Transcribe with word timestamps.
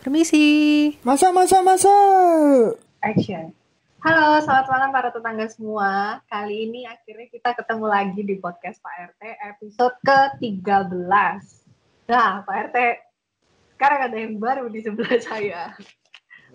Permisi. 0.00 0.96
Masa, 1.04 1.28
masa, 1.28 1.60
masa. 1.60 1.92
Action. 3.04 3.52
Halo, 4.00 4.40
selamat 4.40 4.66
malam 4.72 4.88
para 4.96 5.12
tetangga 5.12 5.44
semua. 5.52 6.24
Kali 6.24 6.72
ini 6.72 6.88
akhirnya 6.88 7.28
kita 7.28 7.52
ketemu 7.52 7.84
lagi 7.84 8.24
di 8.24 8.40
podcast 8.40 8.80
Pak 8.80 9.12
RT 9.12 9.22
episode 9.44 9.92
ke-13. 10.00 11.44
Nah, 12.08 12.40
Pak 12.48 12.56
RT, 12.72 12.76
sekarang 13.76 14.00
ada 14.08 14.16
yang 14.16 14.40
baru 14.40 14.72
di 14.72 14.80
sebelah 14.80 15.20
saya. 15.28 15.76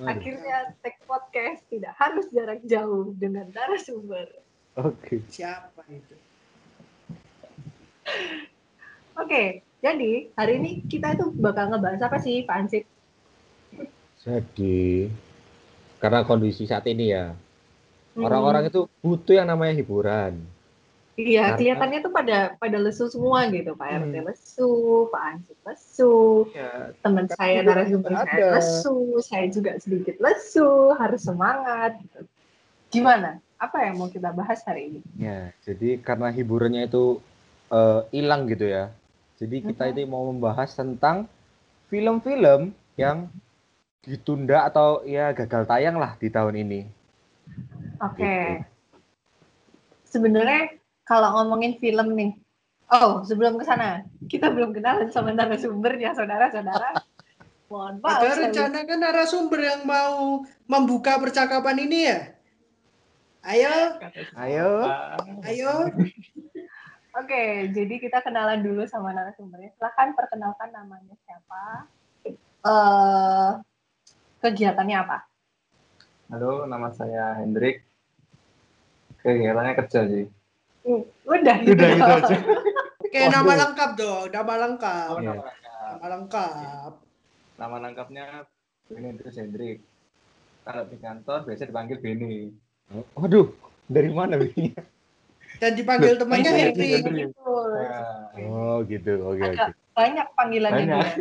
Akhirnya 0.01 0.73
take 0.81 0.97
podcast 1.05 1.61
tidak 1.69 1.93
harus 2.01 2.25
jarak 2.33 2.65
jauh 2.65 3.13
dengan 3.13 3.45
narasumber. 3.53 4.25
Oke. 4.73 5.21
Siapa 5.29 5.85
itu? 5.93 6.17
Oke, 9.21 9.61
jadi 9.85 10.33
hari 10.33 10.53
ini 10.57 10.81
kita 10.89 11.13
itu 11.13 11.29
bakal 11.37 11.69
ngebahas 11.69 12.09
apa 12.09 12.17
sih, 12.17 12.41
Pak 12.41 12.57
Ansip? 12.57 12.94
Jadi 14.25 15.07
karena 16.01 16.25
kondisi 16.25 16.65
saat 16.65 16.85
ini 16.89 17.13
ya 17.13 17.31
Hmm. 18.15 18.23
orang-orang 18.25 18.71
itu 18.71 18.87
butuh 19.03 19.35
yang 19.35 19.47
namanya 19.51 19.75
hiburan. 19.75 20.39
Iya, 21.15 21.51
Karena- 21.51 21.55
kelihatannya 21.55 21.99
tuh 22.03 22.13
pada 22.15 22.37
pada 22.55 22.77
lesu 22.79 23.07
semua 23.07 23.47
gitu, 23.47 23.71
Pak 23.71 23.87
RT 23.87 24.15
Hmm. 24.19 24.27
lesu, 24.27 24.71
Pak 25.11 25.23
Ansip 25.31 25.59
lesu, 25.63 26.15
Ya, 26.51 26.91
teman 26.99 27.27
saya 27.27 27.63
narasumber 27.63 28.11
saya 28.19 28.45
lesu, 28.55 28.95
saya 29.23 29.45
juga 29.47 29.71
sedikit 29.79 30.15
lesu, 30.19 30.91
harus 30.95 31.23
semangat. 31.23 31.99
Gitu. 32.03 32.19
Gimana? 32.91 33.39
Apa 33.55 33.87
yang 33.87 33.95
mau 33.95 34.11
kita 34.11 34.31
bahas 34.31 34.59
hari 34.63 34.91
ini? 34.91 34.99
ya, 35.15 35.51
jadi 35.63 35.99
karena 35.99 36.31
hiburannya 36.31 36.87
itu 36.87 37.19
eh, 37.65 38.01
hilang 38.13 38.45
gitu 38.45 38.69
ya. 38.69 38.93
Jadi 39.35 39.59
kita 39.65 39.87
Mhm. 39.87 39.91
itu 39.91 39.99
mau 40.05 40.23
membahas 40.29 40.71
tentang 40.71 41.25
film-film 41.89 42.71
yang 42.95 43.27
ditunda 44.05 44.69
atau 44.69 45.01
ya 45.01 45.33
gagal 45.33 45.65
tayang 45.65 45.97
lah 45.97 46.13
di 46.21 46.29
tahun 46.29 46.61
ini. 46.61 46.81
Oke. 47.99 48.21
Gitu. 48.21 48.63
Sebenarnya 50.05 50.77
kalau 51.03 51.41
ngomongin 51.41 51.75
film 51.81 52.13
nih, 52.15 52.31
oh 52.93 53.25
sebelum 53.25 53.57
ke 53.59 53.65
sana 53.65 54.05
kita 54.29 54.53
belum 54.53 54.71
kenalan 54.71 55.09
sama 55.09 55.33
narasumbernya, 55.33 56.13
saudara-saudara. 56.13 56.95
Mohon 57.69 57.97
maaf. 58.05 58.21
Ada 58.21 58.45
rencana 58.45 58.79
kan 58.85 58.99
narasumber 59.01 59.59
yang 59.59 59.81
mau 59.89 60.45
membuka 60.69 61.17
percakapan 61.17 61.81
ini 61.81 61.99
ya? 62.05 62.19
Ayo, 63.45 64.01
Ayo. 64.37 64.69
ayo. 65.45 65.73
Oke, 67.13 67.69
jadi 67.73 67.95
kita 68.01 68.21
kenalan 68.21 68.61
dulu 68.61 68.85
sama 68.89 69.13
narasumbernya. 69.13 69.73
Silahkan 69.77 70.13
perkenalkan 70.17 70.69
namanya 70.73 71.13
siapa, 71.25 71.89
eh 72.25 73.53
kegiatannya 74.45 74.97
apa? 75.01 75.17
Halo, 76.29 76.69
nama 76.69 76.93
saya 76.93 77.41
Hendrik. 77.41 77.81
Kegiatannya 79.25 79.73
kerja 79.73 79.99
sih. 80.05 80.25
Hmm, 80.85 81.01
Udah, 81.25 81.55
gitu. 81.65 81.73
Udah, 81.73 81.89
gitu 81.97 82.11
aja. 82.21 82.35
Kayak 83.13 83.27
Waduh. 83.31 83.37
nama 83.41 83.53
lengkap 83.65 83.91
dong, 83.97 84.25
nama 84.29 84.53
lengkap. 84.69 85.09
Oh, 85.09 85.21
nama 85.23 85.41
lengkap. 85.41 85.95
Nama 85.97 86.05
lengkap. 86.13 86.91
Nama 87.55 87.75
lengkapnya 87.89 88.25
Beni 88.85 89.09
Terus 89.17 89.35
Hendrik. 89.41 89.77
Kalau 90.61 90.83
di 90.85 90.97
kantor 91.01 91.39
biasa 91.49 91.65
dipanggil 91.65 91.97
Beni. 91.97 92.53
Waduh, 93.17 93.49
dari 93.89 94.09
mana 94.13 94.37
ini? 94.37 94.77
Dan 95.57 95.71
dipanggil 95.73 96.19
temannya 96.21 96.51
Henry. 96.53 96.85
iya, 96.85 96.99
Gitu. 97.01 97.33
Oh, 98.45 98.83
gitu. 98.85 99.11
Oke, 99.25 99.41
oke. 99.41 99.55
Agak 99.55 99.69
banyak 99.95 100.27
panggilannya 100.35 100.85
Banyak. 100.85 101.01
dia. 101.01 101.15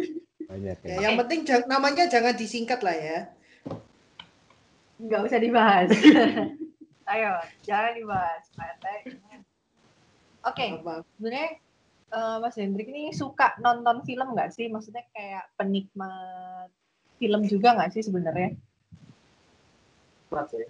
Banyak 0.48 0.78
ya. 0.84 0.88
Ya, 0.88 0.98
yang 1.08 1.14
penting 1.24 1.40
jang- 1.48 1.68
namanya 1.68 2.04
jangan 2.06 2.34
disingkat 2.36 2.80
lah 2.84 2.96
ya. 2.96 3.18
Nggak 5.00 5.20
usah 5.26 5.40
dibahas. 5.40 5.88
Ayo, 7.12 7.32
jangan 7.60 7.92
dibahas. 7.92 8.42
Pak 8.56 8.66
RT. 8.80 8.86
Oke, 10.44 10.66
Apa? 10.80 11.04
sebenarnya 11.16 11.50
eh, 12.12 12.36
Mas 12.40 12.56
Hendrik 12.56 12.88
ini 12.88 13.12
suka 13.12 13.56
nonton 13.60 14.04
film 14.04 14.32
nggak 14.32 14.52
sih? 14.52 14.68
Maksudnya 14.68 15.04
kayak 15.12 15.52
penikmat 15.56 16.68
film 17.20 17.40
juga 17.48 17.76
nggak 17.76 17.92
sih 17.96 18.02
sebenarnya? 18.04 18.56
kuat 20.32 20.50
sih. 20.50 20.66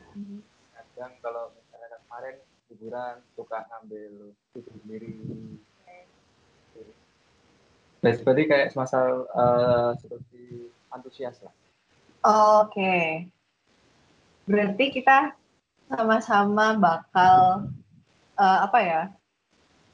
Kadang 0.76 1.12
kalau 1.24 1.48
misalnya 1.56 1.96
kemarin 2.04 2.36
hiburan 2.68 3.16
suka 3.32 3.64
ngambil 3.70 4.34
video 4.52 4.72
sendiri. 4.82 5.16
Nah, 8.04 8.12
seperti 8.12 8.42
kayak 8.44 8.68
semasa 8.68 9.00
eh, 9.16 9.90
seperti 9.96 10.68
antusias 10.92 11.40
lah. 11.40 11.54
Oke. 12.60 13.24
Berarti 14.44 14.84
kita 14.92 15.32
sama-sama 15.88 16.76
bakal 16.76 17.64
eh, 18.36 18.58
apa 18.60 18.78
ya? 18.84 19.02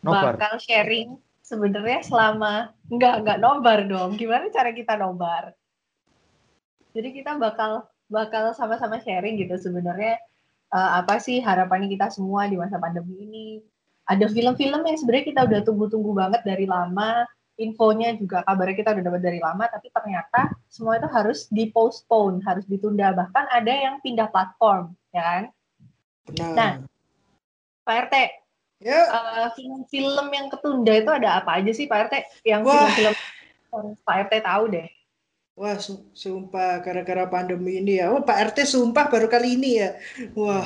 Nobar. 0.02 0.34
Bakal 0.34 0.58
sharing 0.58 1.14
sebenarnya 1.46 2.02
selama 2.02 2.74
enggak 2.90 3.22
enggak 3.22 3.38
nobar 3.38 3.78
dong. 3.86 4.18
Gimana 4.18 4.50
cara 4.50 4.74
kita 4.74 4.98
nobar? 4.98 5.54
Jadi 6.90 7.14
kita 7.14 7.38
bakal 7.38 7.86
bakal 8.10 8.50
sama-sama 8.58 8.98
sharing 8.98 9.38
gitu 9.38 9.54
sebenarnya 9.54 10.18
eh, 10.74 10.90
apa 10.98 11.22
sih 11.22 11.38
harapannya 11.38 11.86
kita 11.86 12.10
semua 12.10 12.50
di 12.50 12.58
masa 12.58 12.74
pandemi 12.82 13.22
ini. 13.22 13.48
Ada 14.10 14.26
film-film 14.26 14.82
yang 14.82 14.98
sebenarnya 14.98 15.26
kita 15.30 15.40
udah 15.46 15.60
tunggu-tunggu 15.62 16.10
banget 16.18 16.42
dari 16.42 16.66
lama, 16.66 17.22
infonya 17.60 18.16
juga 18.16 18.40
kabarnya 18.48 18.76
kita 18.80 18.90
udah 18.96 19.04
dapat 19.04 19.20
dari 19.20 19.38
lama, 19.38 19.68
tapi 19.68 19.92
ternyata 19.92 20.48
semua 20.72 20.96
itu 20.96 21.08
harus 21.12 21.44
di-postpone, 21.52 22.40
harus 22.48 22.64
ditunda. 22.64 23.12
Bahkan 23.12 23.44
ada 23.52 23.68
yang 23.68 24.00
pindah 24.00 24.32
platform, 24.32 24.96
ya 25.12 25.22
kan? 25.22 25.42
Benar. 26.24 26.52
Nah. 26.56 26.72
Pak 27.84 27.96
RT, 28.08 28.14
ya, 28.80 29.00
eh, 29.08 29.48
film-film 29.56 30.26
yang 30.32 30.46
ketunda 30.48 30.92
itu 30.94 31.10
ada 31.10 31.42
apa 31.42 31.60
aja 31.60 31.72
sih 31.74 31.84
Pak 31.84 32.08
RT? 32.08 32.14
Yang 32.48 32.62
Wah. 32.64 32.88
film-film 32.88 33.14
yang 33.70 33.86
Pak 34.00 34.16
RT 34.28 34.32
tahu 34.40 34.64
deh. 34.72 34.88
wah 35.60 35.76
su- 35.76 36.08
sumpah 36.16 36.80
gara-gara 36.80 37.28
pandemi 37.28 37.84
ini 37.84 38.00
ya. 38.00 38.08
Oh, 38.08 38.24
Pak 38.24 38.56
RT 38.56 38.64
sumpah 38.64 39.12
baru 39.12 39.28
kali 39.28 39.60
ini 39.60 39.76
ya. 39.76 39.92
Wah, 40.32 40.64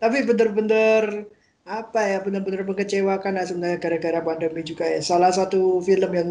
tapi 0.00 0.24
bener-bener 0.24 1.28
apa 1.68 2.00
ya 2.02 2.18
bener-bener 2.24 2.64
mengecewakan 2.64 3.36
lah 3.36 3.44
sebenarnya 3.46 3.78
gara-gara 3.78 4.20
pandemi 4.24 4.62
juga 4.64 4.88
ya. 4.88 5.00
Salah 5.04 5.30
satu 5.30 5.78
film 5.84 6.10
yang 6.12 6.30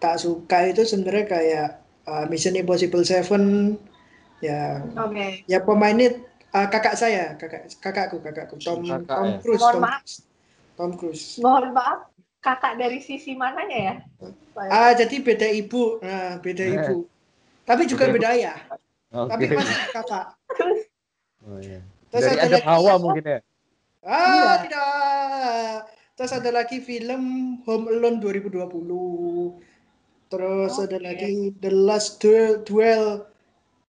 tak 0.00 0.20
suka 0.20 0.68
itu 0.68 0.82
sebenarnya 0.84 1.26
kayak 1.28 1.68
uh, 2.08 2.24
Mission 2.26 2.56
Impossible 2.56 3.04
7 3.04 3.76
ya 4.40 4.80
Oke. 4.96 5.44
ya 5.44 5.60
pemainnya 5.60 6.16
uh, 6.56 6.66
kakak 6.72 6.96
saya, 6.96 7.36
kakak 7.36 7.68
kakakku, 7.78 8.24
kakakku 8.24 8.56
Tom 8.56 8.80
Kakak 8.82 9.04
Tom 9.06 9.28
ya? 9.28 9.36
Cruise, 9.44 9.60
Mohon 9.60 9.74
Tom, 9.76 9.82
maaf. 9.84 10.02
Tom 10.76 10.90
Cruise. 10.96 11.26
Mohon 11.38 11.66
maaf, 11.76 11.98
kakak 12.40 12.72
dari 12.80 12.98
sisi 13.04 13.36
mananya 13.36 13.78
ya? 13.78 13.94
Ah, 14.56 14.96
jadi 14.96 15.20
beda 15.20 15.44
ibu. 15.52 16.00
Nah, 16.00 16.40
beda 16.40 16.64
Eh. 16.64 16.76
ibu. 16.80 17.04
Tapi 17.68 17.84
juga 17.84 18.08
Beda 18.08 18.14
beda 18.16 18.28
ayah. 18.34 18.58
Tapi 19.12 19.44
masih 19.52 19.76
kakak. 19.92 20.26
Oh, 21.44 21.60
iya. 21.60 21.80
Terus 22.10 22.24
Dari 22.26 22.40
ada 22.40 22.58
hawa 22.66 22.98
mungkin 22.98 23.24
ya. 23.24 23.38
Ah, 24.04 24.56
Iya. 24.56 24.64
tidak. 24.64 25.74
Terus 26.16 26.32
ada 26.36 26.50
lagi 26.52 26.78
film 26.80 27.22
Home 27.64 27.86
Alone 27.88 28.18
2020. 28.20 29.60
Terus 30.30 30.72
ada 30.78 30.96
Oke. 30.96 31.04
lagi 31.04 31.32
The 31.60 31.70
Last 31.72 32.20
Duel. 32.64 33.24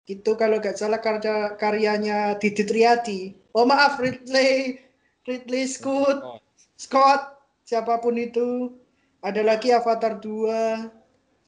Itu 0.08 0.36
kalau 0.36 0.58
nggak 0.60 0.76
salah 0.76 1.00
karya 1.00 1.56
karyanya 1.56 2.36
Didi 2.40 2.64
Triadi. 2.66 3.22
Oh 3.56 3.64
maaf, 3.68 4.00
Ridley 4.00 4.80
Ridley 5.28 5.64
Scott. 5.68 6.20
Oh. 6.24 6.40
Scott, 6.76 7.22
siapa 7.64 8.02
pun 8.02 8.18
itu. 8.18 8.74
Ada 9.22 9.46
lagi 9.46 9.70
Avatar 9.72 10.18
2. 10.18 10.90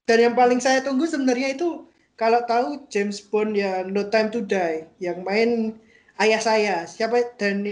Dan 0.06 0.18
yang 0.20 0.36
paling 0.38 0.60
saya 0.62 0.84
tunggu 0.86 1.08
sebenarnya 1.10 1.56
itu 1.58 1.88
kalau 2.16 2.44
tahu 2.46 2.86
James 2.94 3.18
Bond 3.24 3.58
yang 3.58 3.90
No 3.90 4.08
Time 4.14 4.30
to 4.30 4.44
Die, 4.46 4.86
yang 5.02 5.24
main 5.26 5.74
ayah 6.22 6.42
saya. 6.44 6.76
Siapa 6.86 7.34
dan 7.40 7.66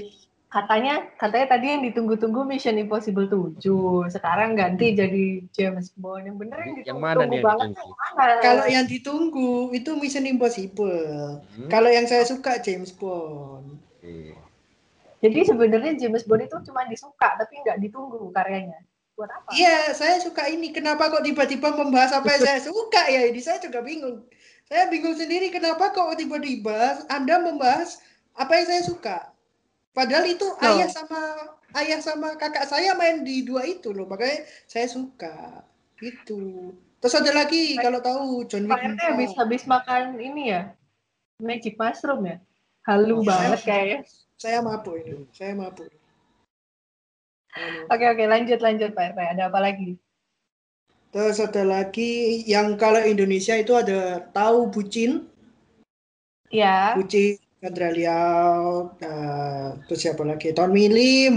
Katanya, 0.52 1.08
katanya 1.16 1.56
tadi 1.56 1.72
yang 1.72 1.80
ditunggu-tunggu 1.88 2.44
Mission 2.44 2.76
Impossible 2.76 3.24
7. 3.24 4.12
Sekarang 4.12 4.60
ganti 4.60 4.92
jadi 4.92 5.48
James 5.56 5.96
Bond. 5.96 6.28
Yang 6.28 6.38
bener 6.44 6.58
yang 6.60 6.76
Yang 6.84 7.00
mana 7.00 7.24
nih 7.24 7.40
yang 7.40 7.56
ditunggu? 7.72 7.92
kalau 8.44 8.66
yang 8.68 8.84
ditunggu 8.84 9.52
itu 9.72 9.92
Mission 9.96 10.28
Impossible. 10.28 11.40
Hmm? 11.40 11.72
Kalau 11.72 11.88
yang 11.88 12.04
saya 12.04 12.28
suka 12.28 12.60
James 12.60 12.92
Bond. 12.92 13.80
Iya. 14.04 14.36
Jadi 15.24 15.40
sebenarnya 15.48 15.96
James 15.96 16.28
Bond 16.28 16.44
itu 16.44 16.60
cuma 16.68 16.84
disuka, 16.84 17.32
tapi 17.40 17.56
nggak 17.64 17.80
ditunggu 17.88 18.36
karyanya. 18.36 18.84
Buat 19.16 19.32
apa? 19.32 19.56
Iya, 19.56 19.96
saya 19.96 20.20
suka 20.20 20.52
ini. 20.52 20.76
Kenapa 20.76 21.08
kok 21.16 21.24
tiba-tiba 21.24 21.72
membahas 21.80 22.12
apa 22.12 22.28
yang 22.28 22.44
saya 22.44 22.60
suka 22.68 23.08
ya? 23.08 23.24
Ini 23.24 23.40
saya 23.40 23.64
juga 23.64 23.80
bingung. 23.80 24.28
Saya 24.68 24.92
bingung 24.92 25.16
sendiri 25.16 25.48
kenapa 25.48 25.96
kok 25.96 26.12
tiba-tiba 26.20 27.08
Anda 27.08 27.40
membahas 27.40 28.04
apa 28.36 28.52
yang 28.60 28.68
saya 28.68 28.84
suka. 28.84 29.31
Padahal 29.92 30.24
itu 30.24 30.48
ayah 30.64 30.88
sama 30.88 31.20
ayah 31.76 32.00
sama 32.00 32.40
kakak 32.40 32.64
saya 32.64 32.96
main 32.96 33.28
di 33.28 33.44
dua 33.44 33.68
itu 33.68 33.92
loh, 33.92 34.08
makanya 34.08 34.48
saya 34.64 34.88
suka. 34.88 35.64
Gitu. 36.00 36.72
Terus 37.02 37.16
ada 37.18 37.32
lagi 37.34 37.76
kalau 37.76 38.00
tahu 38.00 38.46
John 38.48 38.70
Pak 38.70 38.78
Wick 38.78 38.86
RT 38.96 39.02
habis 39.04 39.32
habis 39.36 39.64
makan 39.66 40.16
ini 40.22 40.54
ya 40.54 40.62
magic 41.42 41.74
mushroom 41.76 42.30
ya 42.30 42.38
halu 42.86 43.20
Oh, 43.20 43.26
banget 43.26 43.60
saya- 43.60 43.68
kayaknya 43.68 44.00
Saya 44.38 44.58
mabuk 44.62 44.96
ini. 45.02 45.26
Saya 45.34 45.54
mabuk. 45.54 45.90
Oke 47.90 48.06
oke 48.08 48.24
lanjut 48.30 48.60
lanjut 48.62 48.94
Pak 48.94 49.12
RT 49.12 49.20
ada 49.20 49.44
apa 49.50 49.60
lagi 49.60 49.98
Terus 51.12 51.44
ada 51.44 51.68
lagi 51.68 52.40
yang 52.48 52.80
kalau 52.80 53.04
Indonesia 53.04 53.52
itu 53.60 53.76
ada 53.76 54.24
tahu 54.32 54.72
bucin, 54.72 55.28
ya 56.48 56.96
bucin 56.96 57.36
Chandra 57.62 57.90
Liao, 57.94 58.98
nah, 59.02 59.78
terus 59.86 60.02
siapa 60.02 60.26
lagi? 60.26 60.50
Tommy 60.58 60.90
Lim. 60.90 61.36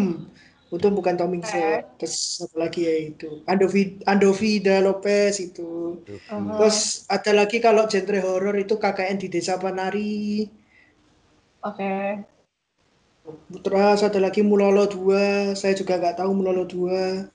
Untung 0.73 0.97
bukan 0.99 1.15
Tommy 1.21 1.39
Oke. 1.39 1.45
Wiseau. 1.45 1.85
Terus 2.01 2.15
siapa 2.41 2.57
lagi 2.65 2.81
ya 2.89 2.95
itu? 3.13 3.29
Andovi 3.45 4.01
Andovida 4.09 4.81
Lopez 4.81 5.37
itu. 5.39 6.01
Uh-huh. 6.09 6.57
Terus 6.59 7.05
ada 7.13 7.31
lagi 7.37 7.61
kalau 7.61 7.85
genre 7.93 8.19
horor 8.25 8.57
itu 8.57 8.75
KKN 8.81 9.17
di 9.21 9.29
Desa 9.29 9.55
Panari. 9.61 10.49
oke 11.63 11.95
Terus 13.65 14.01
ada 14.05 14.19
lagi 14.21 14.41
Mulolo 14.45 14.85
2. 14.89 15.57
Saya 15.61 15.73
juga 15.77 15.97
nggak 16.01 16.17
tahu 16.21 16.31
Mulolo 16.37 16.65
2. 16.65 17.29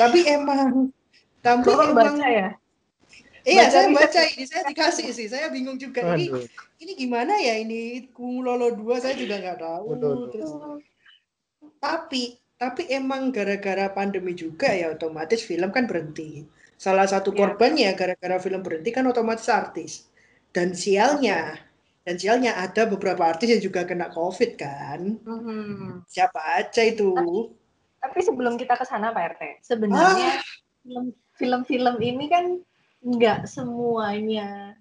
Tapi 0.00 0.18
emang 0.28 0.92
tapi 1.44 1.68
emang 1.70 1.92
baca 1.96 2.26
ya 2.28 2.48
Iya, 3.48 3.64
Baca 3.64 3.72
saya 3.72 3.86
riset. 3.88 4.00
baca 4.12 4.20
ini, 4.28 4.44
saya 4.44 4.62
dikasih 4.68 5.08
sih. 5.16 5.26
Saya 5.32 5.48
bingung 5.48 5.80
juga. 5.80 6.04
Aduh. 6.04 6.44
Ini 6.44 6.67
gimana 6.78 7.34
ya 7.38 7.58
ini 7.58 8.06
Kumulolo 8.14 8.74
2 8.74 9.02
saya 9.02 9.14
juga 9.18 9.38
nggak 9.42 9.58
tahu. 9.58 9.84
Betul. 9.94 10.16
Terus 10.34 10.50
tapi 11.78 12.38
tapi 12.58 12.90
emang 12.90 13.30
gara-gara 13.30 13.86
pandemi 13.94 14.34
juga 14.34 14.70
ya 14.74 14.90
otomatis 14.94 15.42
film 15.46 15.70
kan 15.70 15.86
berhenti. 15.86 16.42
Salah 16.78 17.06
satu 17.06 17.30
Iya. 17.34 17.38
korbannya 17.38 17.90
gara-gara 17.94 18.38
film 18.42 18.62
berhenti 18.62 18.90
kan 18.90 19.06
otomatis 19.06 19.46
artis. 19.50 20.06
Dan 20.50 20.74
sialnya 20.74 21.54
dan 22.02 22.16
sialnya 22.16 22.56
ada 22.58 22.88
beberapa 22.88 23.20
artis 23.26 23.52
yang 23.52 23.62
juga 23.62 23.84
kena 23.86 24.10
COVID 24.10 24.50
kan. 24.58 25.18
Mhm. 25.22 26.06
Siapa 26.08 26.40
aja 26.58 26.82
itu? 26.82 27.14
Tapi 27.98 28.18
sebelum 28.22 28.54
kita 28.54 28.78
ke 28.78 28.86
sana 28.86 29.10
Pak 29.10 29.24
RT, 29.34 29.42
sebenarnya 29.62 30.38
film- 30.86 31.14
film-film 31.34 31.96
ini 31.98 32.26
kan 32.30 32.44
nggak 33.02 33.46
semuanya 33.46 34.74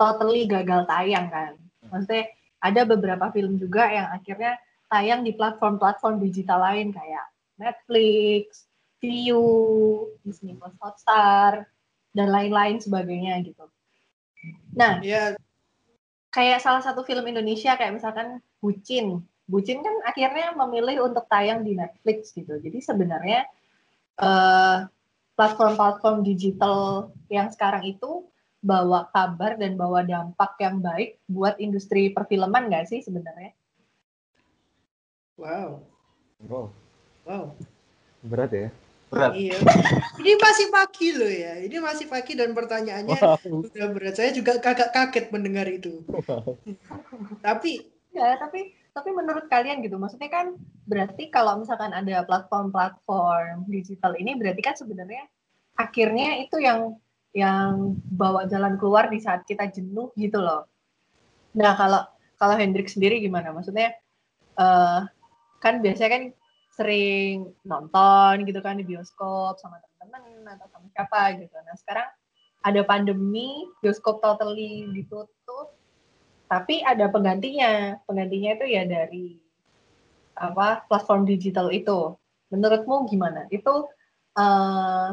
totally 0.00 0.48
gagal 0.48 0.88
tayang 0.88 1.28
kan. 1.28 1.52
Maksudnya 1.92 2.32
ada 2.64 2.88
beberapa 2.88 3.28
film 3.28 3.60
juga 3.60 3.84
yang 3.92 4.08
akhirnya 4.08 4.56
tayang 4.88 5.20
di 5.20 5.36
platform-platform 5.36 6.24
digital 6.24 6.64
lain 6.64 6.96
kayak 6.96 7.26
Netflix, 7.60 8.64
Viu, 9.04 10.08
Disney 10.24 10.56
Plus 10.56 10.72
Hotstar, 10.80 11.68
dan 12.16 12.28
lain-lain 12.32 12.80
sebagainya 12.80 13.44
gitu. 13.44 13.68
Nah, 14.72 15.04
Ya, 15.04 15.36
kayak 16.32 16.64
salah 16.64 16.80
satu 16.80 17.04
film 17.04 17.28
Indonesia 17.28 17.76
kayak 17.76 18.00
misalkan 18.00 18.40
Bucin. 18.64 19.20
Bucin 19.44 19.84
kan 19.84 19.94
akhirnya 20.06 20.56
memilih 20.56 21.10
untuk 21.10 21.26
tayang 21.28 21.66
di 21.66 21.76
Netflix 21.76 22.32
gitu. 22.32 22.56
Jadi 22.56 22.78
sebenarnya 22.80 23.44
eh, 24.20 24.78
platform-platform 25.34 26.22
digital 26.22 27.10
yang 27.28 27.50
sekarang 27.50 27.82
itu 27.84 28.29
bawa 28.60 29.08
kabar 29.08 29.56
dan 29.56 29.76
bawa 29.80 30.04
dampak 30.04 30.60
yang 30.60 30.84
baik 30.84 31.16
buat 31.24 31.56
industri 31.56 32.12
perfilman 32.12 32.68
nggak 32.68 32.88
sih 32.92 33.00
sebenarnya? 33.00 33.56
wow. 35.40 35.80
Oh, 36.48 36.68
Wow. 37.24 37.52
berat 38.24 38.52
ya. 38.52 38.68
berat 39.12 39.32
Iya. 39.36 39.56
Ini 40.20 40.32
masih 40.40 40.66
pagi 40.72 41.08
loh 41.16 41.28
ya. 41.28 41.60
Ini 41.60 41.76
masih 41.80 42.06
pagi 42.08 42.32
dan 42.36 42.52
pertanyaannya 42.52 43.20
Wow. 43.20 43.64
udah 43.68 43.86
berat. 43.92 44.14
Saya 44.16 44.30
juga 44.32 44.60
agak 44.60 44.92
kaget 44.92 45.26
mendengar 45.32 45.66
itu. 45.68 46.04
Tapi 47.40 47.90
Ya, 48.10 48.34
tapi 48.42 48.74
tapi 48.90 49.14
menurut 49.14 49.46
kalian 49.46 49.86
gitu, 49.86 49.94
maksudnya 49.94 50.26
kan 50.26 50.58
berarti 50.82 51.30
kalau 51.30 51.62
misalkan 51.62 51.94
ada 51.94 52.26
platform-platform 52.26 53.70
digital 53.70 54.18
ini 54.18 54.34
berarti 54.34 54.58
kan 54.66 54.74
sebenarnya 54.74 55.30
akhirnya 55.78 56.42
itu 56.42 56.58
yang 56.58 56.98
yang 57.30 57.94
bawa 58.10 58.50
jalan 58.50 58.74
keluar 58.74 59.06
di 59.06 59.22
saat 59.22 59.46
kita 59.46 59.70
jenuh 59.70 60.10
gitu 60.18 60.42
loh. 60.42 60.66
Nah 61.54 61.74
kalau 61.78 62.02
kalau 62.34 62.54
Hendrik 62.58 62.90
sendiri 62.90 63.22
gimana? 63.22 63.54
Maksudnya 63.54 63.94
eh 64.58 65.00
kan 65.60 65.74
biasanya 65.84 66.10
kan 66.10 66.24
sering 66.74 67.52
nonton 67.66 68.48
gitu 68.48 68.58
kan 68.64 68.80
di 68.80 68.84
bioskop 68.86 69.60
sama 69.60 69.78
teman-teman 69.84 70.56
atau 70.56 70.66
sama 70.72 70.86
siapa 70.90 71.38
gitu. 71.38 71.54
Nah 71.60 71.76
sekarang 71.76 72.08
ada 72.60 72.80
pandemi, 72.84 73.68
bioskop 73.80 74.20
totally 74.20 74.88
ditutup, 74.92 75.76
tapi 76.48 76.82
ada 76.84 77.08
penggantinya. 77.08 77.96
Penggantinya 78.04 78.50
itu 78.58 78.66
ya 78.68 78.82
dari 78.84 79.38
apa 80.36 80.84
platform 80.88 81.28
digital 81.28 81.68
itu. 81.70 82.16
Menurutmu 82.50 83.06
gimana? 83.06 83.46
Itu 83.52 83.86
eh, 84.34 85.08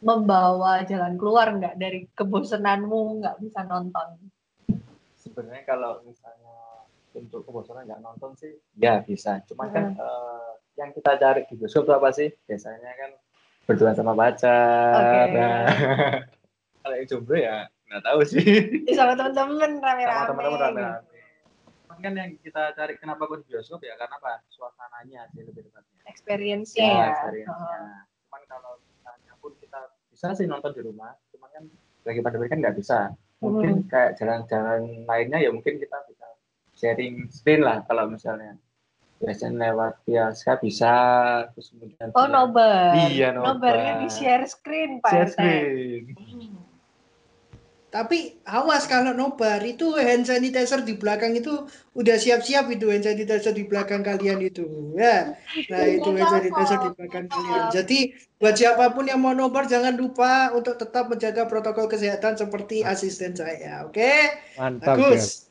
membawa 0.00 0.84
jalan 0.84 1.16
keluar 1.16 1.50
nggak 1.56 1.74
dari 1.76 2.04
kebosananmu 2.12 3.20
nggak 3.20 3.36
bisa 3.40 3.64
nonton? 3.64 4.08
sebenarnya 5.16 5.64
kalau 5.66 5.98
misalnya 6.06 6.54
untuk 7.12 7.42
kebosanan 7.42 7.82
nggak 7.84 7.98
nonton 7.98 8.30
sih 8.38 8.52
ya 8.78 9.02
bisa 9.02 9.42
cuman 9.50 9.68
kan 9.68 9.84
Mm. 9.90 9.98
eh, 9.98 10.50
yang 10.76 10.90
kita 10.92 11.16
cari 11.16 11.42
di 11.48 11.54
bioskop 11.56 11.82
itu 11.82 11.92
apa 11.92 12.08
sih 12.12 12.28
biasanya 12.46 12.90
kan 12.94 13.10
berdua 13.66 13.96
sama 13.96 14.12
pacar 14.14 14.94
Oke. 14.94 15.20
nah 15.34 15.66
kalau 16.78 16.94
yang 16.94 17.06
jomblo 17.10 17.34
ya 17.34 17.66
nggak 17.90 18.02
tahu 18.04 18.20
sih 18.22 18.46
sama 18.94 19.18
teman-teman 19.18 19.70
rame-rame. 19.82 20.26
sama 20.30 20.40
rame-rame 20.46 20.82
cuman 21.82 21.98
kan 21.98 22.12
yang 22.14 22.30
kita 22.38 22.62
cari 22.76 22.94
kenapa 22.94 23.26
kok 23.26 23.38
di 23.42 23.46
bioskop 23.50 23.80
ya 23.82 23.98
karena 23.98 24.14
apa 24.14 24.32
suasananya 24.52 25.26
sih 25.34 25.42
lebih 25.42 25.66
tepatnya 25.66 25.94
Experience-nya 26.06 26.86
ya, 26.86 26.94
ya. 26.94 27.06
experience-nya. 27.10 27.78
cuman 28.22 28.42
kalau 28.46 28.70
misalnya 28.78 28.78
pun 28.78 28.84
kita 28.85 28.85
bisa 30.26 30.34
sih 30.34 30.46
nonton 30.46 30.74
di 30.74 30.82
rumah. 30.82 31.14
Cuman 31.30 31.48
kan 31.48 31.64
lagi 32.02 32.20
pandemi 32.20 32.46
kan 32.50 32.58
nggak 32.58 32.76
bisa. 32.76 32.98
Mungkin 33.38 33.86
kayak 33.86 34.18
jalan-jalan 34.18 35.06
lainnya 35.06 35.38
ya 35.38 35.50
mungkin 35.52 35.78
kita 35.78 35.96
bisa 36.08 36.26
sharing 36.74 37.30
screen 37.30 37.62
lah 37.62 37.86
kalau 37.86 38.10
misalnya. 38.10 38.58
Biasanya 39.16 39.72
lewat 39.72 40.04
biasa 40.04 40.60
bisa 40.60 40.92
terus 41.54 41.72
kemudian 41.72 42.12
Oh 42.12 42.28
via- 42.28 42.34
nobar. 42.36 42.92
Iya, 43.08 43.28
nobar. 43.32 43.48
Nobarnya 43.56 43.92
di 44.04 44.08
share 44.12 44.44
screen 44.44 45.00
Pak 45.00 45.08
share 45.08 45.30
screen 45.32 46.12
tapi 47.86 48.34
awas 48.50 48.90
kalau 48.90 49.14
nobar 49.14 49.62
itu 49.62 49.94
hand 49.94 50.26
sanitizer 50.26 50.82
di 50.82 50.98
belakang 50.98 51.38
itu 51.38 51.70
udah 51.94 52.16
siap-siap 52.18 52.66
itu 52.68 52.90
hand 52.90 53.06
sanitizer 53.06 53.54
di 53.54 53.62
belakang 53.62 54.02
kalian 54.02 54.42
itu 54.42 54.66
ya. 54.98 55.38
Nah 55.70 55.84
itu 55.86 56.10
hand 56.10 56.28
sanitizer 56.28 56.82
di 56.82 56.90
belakang 56.98 57.30
kalian. 57.30 57.62
Jadi 57.70 57.98
buat 58.42 58.58
siapa 58.58 58.90
pun 58.90 59.06
yang 59.06 59.22
mau 59.22 59.32
nobar 59.32 59.70
jangan 59.70 59.94
lupa 59.94 60.50
untuk 60.52 60.76
tetap 60.76 61.06
menjaga 61.06 61.46
protokol 61.46 61.86
kesehatan 61.86 62.34
seperti 62.34 62.82
asisten 62.82 63.38
saya. 63.38 63.86
Oke? 63.86 64.34
Mantap, 64.58 64.98
Jar. 64.98 65.14
Bagus. 65.14 65.46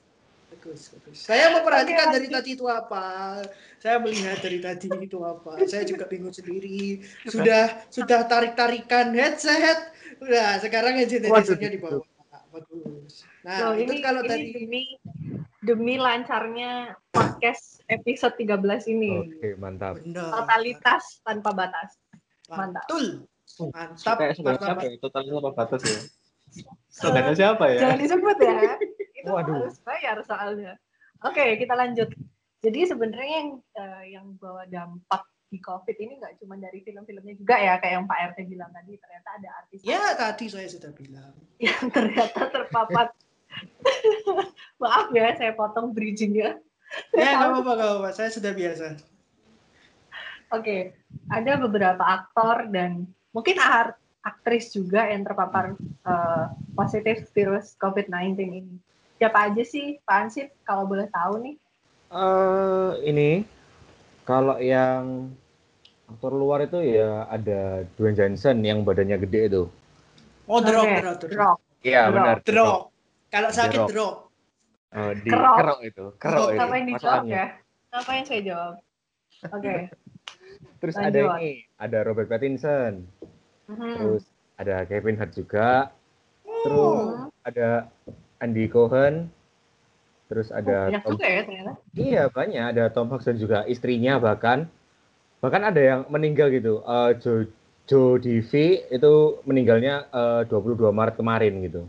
Bagus, 0.52 0.82
bagus. 0.92 1.18
Saya 1.18 1.56
memperhatikan 1.56 2.14
dari 2.14 2.28
tadi 2.28 2.50
itu 2.54 2.66
apa. 2.68 3.42
Saya 3.80 4.02
melihat 4.04 4.38
dari 4.44 4.60
tadi 4.60 4.90
itu 4.92 5.18
apa. 5.24 5.62
Saya 5.66 5.88
juga 5.88 6.06
bingung 6.06 6.36
sendiri. 6.36 7.00
Sudah 7.34 7.86
sudah 7.90 8.28
tarik-tarikan 8.28 9.16
headset. 9.16 9.94
Udah, 10.22 10.62
sekarang 10.62 11.00
hand 11.00 11.10
sanitizer-nya 11.10 11.70
di 11.74 11.82
bawah. 11.82 12.15
Nah, 13.46 13.58
Loh, 13.62 13.74
itu 13.78 13.94
ini, 13.94 14.02
kalau 14.02 14.22
ini 14.26 14.30
tadi 14.30 14.46
demi 14.54 14.84
demi 15.66 15.96
lancarnya 15.98 16.94
podcast 17.10 17.82
episode 17.90 18.38
13 18.38 18.94
ini. 18.94 19.12
Oke, 19.26 19.50
mantap. 19.58 20.02
benar. 20.02 20.42
Totalitas 20.42 21.04
tanpa 21.26 21.50
batas. 21.54 21.98
Mantap. 22.50 22.86
Betul. 22.86 23.06
Mantap. 23.74 24.16
kayak 24.18 24.34
sebenarnya 24.38 24.62
martabat. 24.62 24.82
siapa 24.82 24.84
ya 24.90 24.98
totalnya 25.00 25.32
apa 25.38 25.52
batas 25.54 25.82
ya 25.86 26.00
slogannya 26.90 27.36
siapa 27.42 27.64
ya 27.72 27.80
Jangan 27.82 28.00
disebut 28.00 28.38
ya. 28.42 28.56
Itu 29.22 29.32
Waduh. 29.34 29.56
harus 29.66 29.78
bayar 29.82 30.18
soalnya. 30.22 30.74
Oke, 31.26 31.58
kita 31.58 31.74
lanjut. 31.74 32.10
Jadi 32.62 32.80
sebenarnya 32.86 33.32
yang 33.42 33.50
eh, 33.78 34.04
yang 34.18 34.26
bawa 34.38 34.66
dampak 34.70 35.24
di 35.56 35.64
COVID 35.64 35.96
ini 35.96 36.20
nggak 36.20 36.44
cuma 36.44 36.60
dari 36.60 36.84
film-filmnya 36.84 37.36
juga 37.40 37.56
ya, 37.56 37.80
kayak 37.80 37.94
yang 37.96 38.06
Pak 38.06 38.20
RT 38.36 38.40
bilang 38.52 38.72
tadi, 38.76 39.00
ternyata 39.00 39.30
ada 39.40 39.50
artis 39.64 39.80
Ya, 39.88 40.04
tadi 40.12 40.46
saya 40.52 40.68
sudah 40.68 40.92
bilang. 40.92 41.32
yang 41.64 41.88
ternyata 41.96 42.52
terpapar. 42.52 43.16
Maaf 44.84 45.16
ya, 45.16 45.32
saya 45.40 45.56
potong 45.56 45.96
bridgingnya. 45.96 46.60
Ya, 47.16 47.40
nggak 47.40 47.50
apa-apa, 47.56 47.72
nggak 47.80 47.90
apa-apa. 47.96 48.10
Saya 48.12 48.30
sudah 48.36 48.52
biasa. 48.52 49.00
Oke, 50.54 50.94
ada 51.32 51.58
beberapa 51.58 52.04
aktor 52.04 52.70
dan 52.70 53.08
mungkin 53.32 53.58
art- 53.58 53.98
aktris 54.22 54.74
juga 54.74 55.08
yang 55.10 55.24
terpapar 55.24 55.74
eh, 56.06 56.46
positif 56.76 57.32
virus 57.32 57.74
COVID-19 57.80 58.36
ini. 58.44 58.76
Siapa 59.16 59.48
aja 59.50 59.64
sih, 59.64 59.98
Pak 60.04 60.18
Ansip, 60.28 60.52
kalau 60.68 60.84
boleh 60.86 61.08
tahu 61.08 61.40
nih? 61.40 61.56
eh 62.06 62.92
ini 63.10 63.32
kalau 64.24 64.62
yang 64.62 65.34
aktor 66.06 66.32
luar 66.32 66.64
itu 66.64 66.78
ya 66.82 67.26
ada 67.26 67.84
Dwayne 67.98 68.14
Johnson 68.14 68.62
yang 68.62 68.86
badannya 68.86 69.18
gede 69.20 69.42
itu. 69.50 69.64
Oh, 70.46 70.62
drop, 70.62 70.86
drop. 70.86 71.18
Drop. 71.26 71.58
Iya 71.82 72.10
benar. 72.10 72.42
Drop. 72.42 72.94
Kalau 73.30 73.50
sakit 73.50 73.74
Drop. 73.76 73.90
drop. 73.90 74.16
Oh, 74.96 75.12
di 75.12 75.28
Kerok. 75.28 75.56
kerok 75.60 75.80
itu, 75.84 76.06
kerok 76.16 76.40
Oh, 76.40 76.48
itu. 76.54 76.62
Apa 76.62 76.74
yang 76.74 76.86
dijawab 76.88 77.04
masalahnya. 77.26 77.36
ya? 77.36 77.46
Apa 77.92 78.12
yang 78.16 78.26
saya 78.26 78.42
jawab? 78.46 78.74
Oke. 79.52 79.76
Terus 80.80 80.96
ada 80.96 81.10
Lanjut. 81.10 81.40
ini, 81.42 81.52
ada 81.76 81.98
Robert 82.06 82.28
Pattinson, 82.30 82.94
Mhm. 83.66 83.94
terus 83.98 84.24
ada 84.56 84.86
Kevin 84.86 85.18
Hart 85.18 85.34
juga, 85.34 85.90
terus 86.46 87.02
Hmm. 87.26 87.34
ada 87.42 87.70
Andy 88.38 88.70
Cohen, 88.70 89.34
terus 90.30 90.54
Oh, 90.54 90.62
ada 90.62 90.94
banyak 90.94 91.02
Tom 91.02 91.12
juga 91.18 91.26
ya 91.26 91.42
ternyata. 91.42 91.72
Iya 91.92 92.24
banyak 92.30 92.64
ada 92.70 92.84
Tom 92.88 93.08
Hanks 93.10 93.26
dan 93.26 93.36
juga 93.36 93.66
istrinya 93.66 94.22
bahkan 94.22 94.70
bahkan 95.46 95.62
ada 95.62 95.78
yang 95.78 96.02
meninggal 96.10 96.50
gitu. 96.50 96.82
Eh 96.82 97.12
Joe 97.22 97.46
Joe 97.86 98.18
Divi 98.18 98.82
itu 98.90 99.14
meninggalnya 99.46 100.10
eh, 100.10 100.42
22 100.50 100.90
Maret 100.90 101.22
kemarin 101.22 101.54
gitu. 101.62 101.86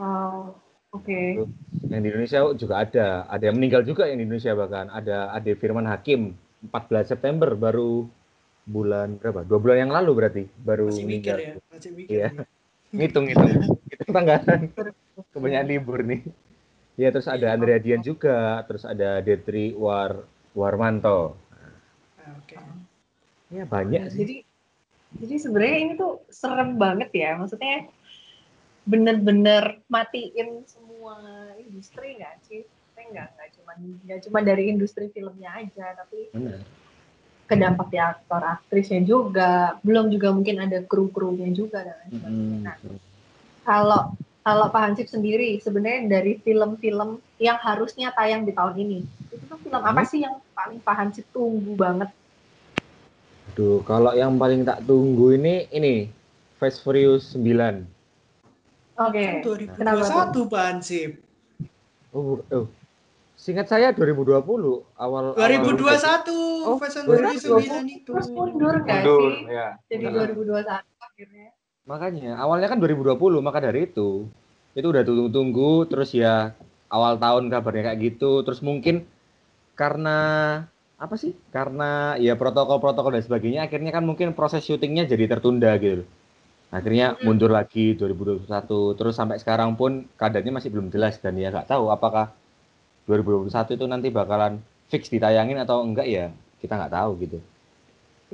Oh, 0.00 0.56
oke. 0.96 1.44
Yang 1.92 2.00
di 2.00 2.08
Indonesia 2.08 2.40
juga 2.56 2.74
ada, 2.80 3.28
ada 3.28 3.44
yang 3.44 3.60
meninggal 3.60 3.84
juga 3.84 4.08
yang 4.08 4.16
di 4.16 4.24
Indonesia 4.24 4.56
bahkan 4.56 4.88
ada 4.88 5.28
Ade 5.36 5.52
Firman 5.60 5.84
Hakim 5.84 6.32
14 6.72 7.12
September 7.12 7.52
baru 7.52 8.08
bulan 8.64 9.20
berapa? 9.20 9.44
Dua 9.44 9.60
bulan 9.60 9.84
yang 9.84 9.92
lalu 9.92 10.10
berarti 10.16 10.42
baru 10.64 10.88
Masih 10.88 11.04
mikir 11.04 11.36
meninggal. 11.36 11.36
ya, 11.36 11.52
masih 11.68 11.90
mikir. 11.92 12.12
Iya. 12.16 12.28
Ngitung 12.96 13.24
ngitung. 13.28 13.52
Tanggalan. 14.08 14.60
Kebanyakan 15.34 15.66
libur 15.68 16.00
nih. 16.00 16.24
Ya 16.94 17.10
terus 17.10 17.26
ada 17.26 17.50
Andrea 17.50 17.82
Dian 17.82 18.00
juga, 18.00 18.62
terus 18.70 18.86
ada 18.86 19.18
Detri 19.18 19.74
War 19.74 20.22
Warmanto. 20.54 21.34
Oke. 22.40 22.56
Ya 23.52 23.64
banyak 23.68 24.02
sih. 24.10 24.18
Jadi 24.24 24.36
jadi 25.14 25.34
sebenarnya 25.38 25.78
ini 25.78 25.92
tuh 25.94 26.12
serem 26.32 26.74
banget 26.74 27.10
ya. 27.14 27.38
Maksudnya 27.38 27.86
bener-bener 28.84 29.80
matiin 29.88 30.66
semua 30.68 31.16
industri 31.60 32.18
nggak 32.18 32.34
sih? 32.44 32.62
Maksudnya 32.66 33.06
nggak 33.12 33.28
nggak 33.36 33.50
cuma 33.56 33.72
nggak 33.78 34.20
cuma 34.28 34.38
dari 34.42 34.64
industri 34.70 35.06
filmnya 35.14 35.50
aja, 35.54 35.94
tapi 35.94 36.34
Benar. 36.34 36.60
ke 37.44 37.54
dampak 37.54 37.88
di 37.92 37.98
aktor 38.00 38.42
aktrisnya 38.42 39.00
juga. 39.06 39.78
Belum 39.86 40.10
juga 40.10 40.34
mungkin 40.34 40.64
ada 40.64 40.82
kru 40.82 41.12
krunya 41.14 41.48
juga 41.54 41.86
dan 41.86 41.96
lain 42.02 42.12
sebagainya. 42.18 42.58
Nah, 42.64 42.76
kalau 43.62 44.02
kalau 44.44 44.68
Pak 44.68 44.80
Hansip 44.84 45.08
sendiri 45.08 45.56
sebenarnya 45.56 46.20
dari 46.20 46.36
film-film 46.38 47.16
yang 47.38 47.56
harusnya 47.56 48.12
tayang 48.12 48.44
di 48.44 48.52
tahun 48.52 48.76
ini 48.76 48.98
itu 49.26 49.44
tuh 49.44 49.56
film 49.56 49.80
apa 49.80 49.98
Hmm. 49.98 50.06
sih 50.06 50.20
yang 50.20 50.36
paling 50.52 50.78
Pak 50.78 50.94
Hansip 50.94 51.24
tunggu 51.32 51.72
banget? 51.74 52.12
Aduh, 53.50 53.80
kalau 53.82 54.12
yang 54.12 54.36
paling 54.36 54.62
tak 54.62 54.82
tunggu 54.82 55.32
ini 55.32 55.64
ini 55.70 56.10
Fast 56.56 56.82
Furious 56.82 57.32
9. 57.32 57.86
Oke. 58.94 59.22
Kan 59.22 59.42
2021 59.42 59.74
Kenapa 59.74 60.04
Pak 60.44 60.62
Hansip. 60.62 61.10
Oh, 62.10 62.38
oh. 62.44 62.66
Singkat 63.34 63.66
saya 63.66 63.90
2020 63.90 64.38
awal 64.94 65.34
2021 65.34 66.30
Oh, 66.64 66.76
Fast 66.78 66.96
and 66.96 67.06
2021. 67.06 67.10
Furious 67.10 67.42
9 67.42 67.84
itu. 67.90 68.10
Terus 68.10 68.26
mundur 68.28 68.74
nggak 68.80 69.02
Mundur, 69.02 69.22
sih? 69.34 69.50
ya. 69.50 69.68
Jadi 69.86 70.04
Nah. 70.04 70.12
2021 70.20 70.78
akhirnya. 71.00 71.48
Makanya 71.84 72.40
awalnya 72.40 72.72
kan 72.72 72.80
2020, 72.80 73.44
maka 73.44 73.60
dari 73.60 73.84
itu 73.84 74.24
itu 74.74 74.86
udah 74.90 75.06
tunggu-tunggu 75.06 75.86
terus 75.86 76.10
ya 76.16 76.56
awal 76.90 77.20
tahun 77.20 77.52
kabarnya 77.52 77.92
kayak 77.92 78.00
gitu, 78.00 78.40
terus 78.42 78.64
mungkin 78.64 79.04
karena 79.76 80.18
apa 80.96 81.14
sih? 81.20 81.36
Karena 81.52 82.16
ya 82.16 82.34
protokol-protokol 82.40 83.20
dan 83.20 83.24
sebagainya 83.24 83.68
akhirnya 83.68 83.92
kan 83.92 84.04
mungkin 84.08 84.32
proses 84.32 84.64
syutingnya 84.64 85.04
jadi 85.04 85.28
tertunda 85.28 85.76
gitu. 85.76 86.08
Akhirnya 86.72 87.14
mundur 87.22 87.52
lagi 87.52 87.94
2021 87.94 88.48
terus 88.98 89.14
sampai 89.14 89.38
sekarang 89.38 89.78
pun 89.78 90.08
keadaannya 90.18 90.58
masih 90.58 90.72
belum 90.74 90.90
jelas 90.90 91.20
dan 91.22 91.38
ya 91.38 91.52
nggak 91.52 91.70
tahu 91.70 91.92
apakah 91.92 92.34
2021 93.06 93.76
itu 93.76 93.84
nanti 93.86 94.08
bakalan 94.10 94.58
fix 94.88 95.12
ditayangin 95.12 95.60
atau 95.60 95.84
enggak 95.84 96.08
ya 96.08 96.26
kita 96.58 96.74
nggak 96.74 96.94
tahu 96.96 97.10
gitu. 97.22 97.38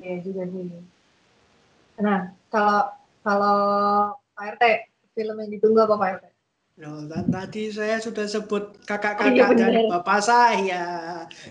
Iya 0.00 0.16
juga 0.24 0.42
sih. 0.48 0.72
Nah, 2.00 2.32
kalau 2.48 2.99
kalau 3.20 3.58
Pak 4.32 4.56
RT 4.56 4.64
film 5.12 5.36
yang 5.36 5.50
ditunggu 5.50 5.80
apa 5.80 5.94
Pak 5.94 6.08
RT? 6.16 6.24
Loh, 6.80 7.04
kan 7.06 7.28
tadi 7.28 7.68
saya 7.68 8.00
sudah 8.00 8.24
sebut 8.24 8.64
Oh, 8.64 8.80
iya, 8.80 8.88
kakak-kakak 8.88 9.52
dan 9.52 9.72
bapak 9.86 10.20
saya. 10.24 10.84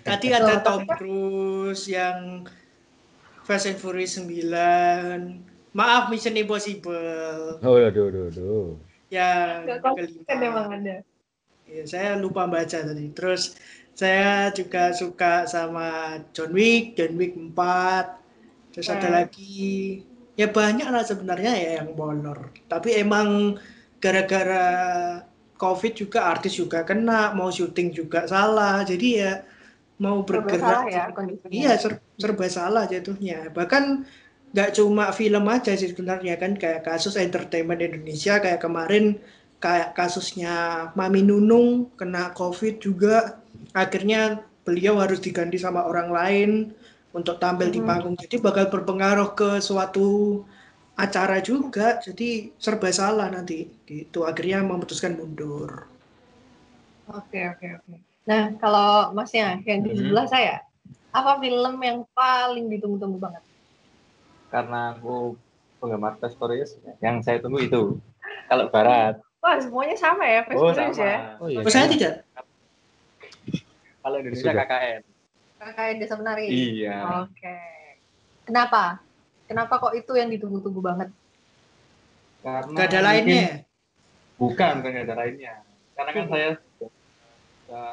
Tadi 0.01 0.27
ada 0.33 0.57
Tom 0.59 0.81
kan- 0.83 0.97
Cruise 0.97 1.85
yang 1.85 2.49
Fast 3.45 3.69
and 3.69 3.77
Furious 3.77 4.17
9. 4.17 5.45
Maaf 5.69 6.09
Mission 6.09 6.33
Impossible 6.33 7.61
Oh, 7.61 7.77
aduh, 7.77 8.09
aduh, 8.09 8.23
aduh. 8.33 8.69
yang 9.13 9.69
Nggak 9.69 9.79
konsisten 9.85 10.37
emang 10.41 10.65
kelima. 10.73 10.81
ada. 10.81 10.97
Ya, 11.69 11.83
saya 11.85 12.17
lupa 12.17 12.49
baca 12.49 12.65
tadi. 12.81 13.05
Terus 13.13 13.53
saya 13.93 14.49
juga 14.49 14.89
suka 14.97 15.45
sama 15.45 16.17
John 16.33 16.57
Wick, 16.57 16.97
John 16.97 17.13
Wick 17.13 17.37
4. 17.37 18.17
Terus 18.73 18.89
ada 18.89 19.05
Hmm. 19.05 19.15
lagi 19.21 20.01
ya 20.39 20.47
banyak 20.47 20.87
lah 20.87 21.03
sebenarnya 21.03 21.51
ya 21.63 21.69
yang 21.83 21.89
molor. 21.99 22.39
Tapi 22.71 22.95
emang 23.03 23.59
gara-gara 23.99 24.67
COVID 25.59 25.93
juga 25.99 26.19
artis 26.31 26.55
juga 26.55 26.87
kena, 26.87 27.35
mau 27.35 27.51
syuting 27.51 27.91
juga 27.91 28.23
salah. 28.23 28.79
Jadi 28.87 29.07
ya 29.19 29.43
mau 29.99 30.23
Serba 30.23 30.47
bergerak 30.47 30.63
salah 30.63 30.83
ya 30.87 31.03
kondisinya. 31.11 31.51
Iya, 31.51 31.71
ser- 31.75 32.03
serba 32.15 32.47
salah 32.47 32.83
jatuhnya. 32.87 33.51
Bahkan 33.51 33.83
nggak 34.55 34.69
cuma 34.79 35.11
film 35.13 35.45
aja 35.51 35.75
sih 35.77 35.91
sebenarnya 35.91 36.39
kan 36.41 36.57
kayak 36.57 36.81
kasus 36.87 37.19
entertainment 37.19 37.83
Indonesia 37.83 38.41
kayak 38.41 38.63
kemarin 38.63 39.21
kayak 39.61 39.93
kasusnya 39.93 40.89
Mami 40.97 41.21
Nunung 41.21 41.93
kena 41.99 42.33
COVID 42.33 42.81
juga 42.81 43.37
akhirnya 43.75 44.41
beliau 44.65 44.97
harus 44.97 45.21
diganti 45.21 45.61
sama 45.61 45.85
orang 45.85 46.09
lain 46.09 46.49
untuk 47.13 47.41
tampil 47.41 47.73
di 47.73 47.81
panggung. 47.81 48.13
Jadi 48.17 48.37
bakal 48.37 48.69
berpengaruh 48.69 49.33
ke 49.33 49.49
suatu 49.59 50.41
acara 50.93 51.41
juga. 51.41 51.97
Jadi 52.03 52.53
serba 52.59 52.91
salah 52.93 53.31
nanti 53.31 53.65
gitu. 53.87 54.27
Akhirnya 54.27 54.61
memutuskan 54.61 55.17
mundur. 55.17 55.87
Oke, 57.09 57.41
oke, 57.49 57.67
oke. 57.81 57.95
Nah, 58.29 58.53
kalau 58.61 59.09
Masnya 59.17 59.57
yang 59.65 59.81
di 59.81 59.97
sebelah 59.97 60.29
saya, 60.29 60.61
apa 61.09 61.41
film 61.41 61.81
yang 61.81 62.05
paling 62.13 62.69
ditunggu-tunggu 62.69 63.17
banget? 63.17 63.41
Karena 64.53 64.93
aku 64.93 65.33
penggemar 65.81 66.21
Fast 66.21 66.37
Furious, 66.37 66.77
yang 67.01 67.25
saya 67.25 67.41
tunggu 67.41 67.65
itu. 67.65 67.97
Kalau 68.45 68.69
Barat. 68.69 69.17
Wah, 69.41 69.57
semuanya 69.57 69.97
sama 69.97 70.21
ya, 70.29 70.45
Fast 70.45 70.61
Oh, 70.61 70.69
Furious 70.69 70.93
sama. 70.93 71.09
ya. 71.09 71.17
Oh 71.41 71.47
iya. 71.49 71.65
Saya 71.65 71.87
tidak. 71.89 72.13
Kalau 73.99 74.15
Indonesia 74.21 74.45
Sudah. 74.45 74.65
KKN. 74.69 75.01
KKN 75.59 75.95
Desa 75.99 76.15
Menari. 76.15 76.47
Iya. 76.47 77.27
Oke. 77.27 77.57
Kenapa? 78.47 79.03
Kenapa 79.45 79.73
kok 79.77 79.93
itu 79.93 80.13
yang 80.15 80.31
ditunggu-tunggu 80.31 80.79
banget? 80.79 81.09
Karena 82.39 82.77
Gak 82.79 82.87
ada 82.95 83.01
lainnya. 83.03 83.35
ya? 83.35 83.55
Bukan, 84.39 84.71
bukan 84.79 84.91
nggak 84.95 85.05
ada 85.11 85.15
lainnya. 85.19 85.53
Karena 85.99 86.11
kan 86.15 86.25
saya 86.31 86.47
sudah, 86.55 86.89
sudah 87.67 87.89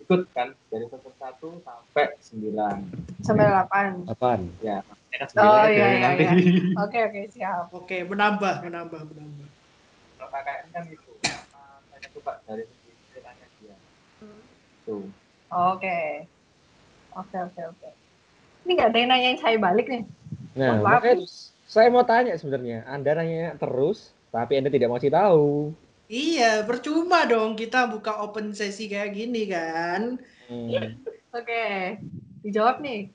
ikut 0.00 0.20
kan 0.32 0.48
dari 0.72 0.84
episode 0.88 1.16
1 1.20 1.60
sampai 1.60 2.04
9. 2.16 3.20
Sampai 3.20 3.44
8. 3.44 4.08
Apaan? 4.08 4.40
Ya, 4.64 4.80
kan 5.12 5.28
Oh, 5.36 5.68
9 5.68 5.76
iya, 5.76 5.84
dari 5.84 5.92
iya, 5.92 6.00
nanti. 6.00 6.24
Oke, 6.88 6.98
oke, 7.04 7.20
siap. 7.28 7.68
Oke, 7.76 7.96
menambah, 8.08 8.64
menambah, 8.64 9.00
menambah. 9.12 9.48
Kalau 10.16 10.28
KKN 10.32 10.66
kan 10.72 10.84
itu, 10.88 11.10
karena 11.20 11.60
saya 11.92 12.08
suka 12.08 12.32
dari 12.48 12.64
segi 12.64 12.90
ceritanya 13.12 13.46
dia. 13.60 13.76
Hmm. 14.24 14.40
Tuh. 14.88 15.04
Oke. 15.52 16.00
Oke, 17.20 17.36
oke, 17.36 17.60
oke. 17.76 17.88
Ini 18.64 18.70
nggak 18.76 18.88
ada 18.92 18.98
yang 18.98 19.10
nanyain 19.12 19.38
saya 19.40 19.56
balik 19.60 19.86
nih. 19.88 20.02
Nah, 20.56 20.80
maaf 20.80 21.00
makanya 21.04 21.26
saya 21.68 21.88
mau 21.92 22.02
tanya 22.02 22.34
sebenarnya. 22.34 22.82
Anda 22.88 23.14
nanya 23.14 23.54
terus, 23.60 24.10
tapi 24.32 24.56
Anda 24.56 24.72
tidak 24.72 24.88
mau 24.88 24.96
kasih 24.98 25.12
tahu. 25.12 25.76
Iya, 26.10 26.66
percuma 26.66 27.22
dong 27.22 27.54
kita 27.54 27.86
buka 27.86 28.18
open 28.26 28.50
sesi 28.50 28.90
kayak 28.90 29.14
gini 29.14 29.46
kan. 29.46 30.18
Hmm, 30.50 30.98
Oke. 31.38 31.64
Dijawab 32.42 32.82
nih. 32.82 33.14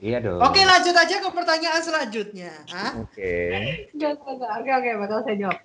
iya 0.00 0.18
dong. 0.18 0.40
Oke, 0.40 0.64
lanjut 0.64 0.96
aja 0.96 1.20
ke 1.20 1.28
pertanyaan 1.28 1.82
selanjutnya. 1.84 2.52
Oke. 3.04 3.34
Enggak. 3.92 4.16
Oke, 4.24 4.70
oke, 4.72 4.90
bakal 5.04 5.18
saya 5.28 5.36
jawab. 5.36 5.60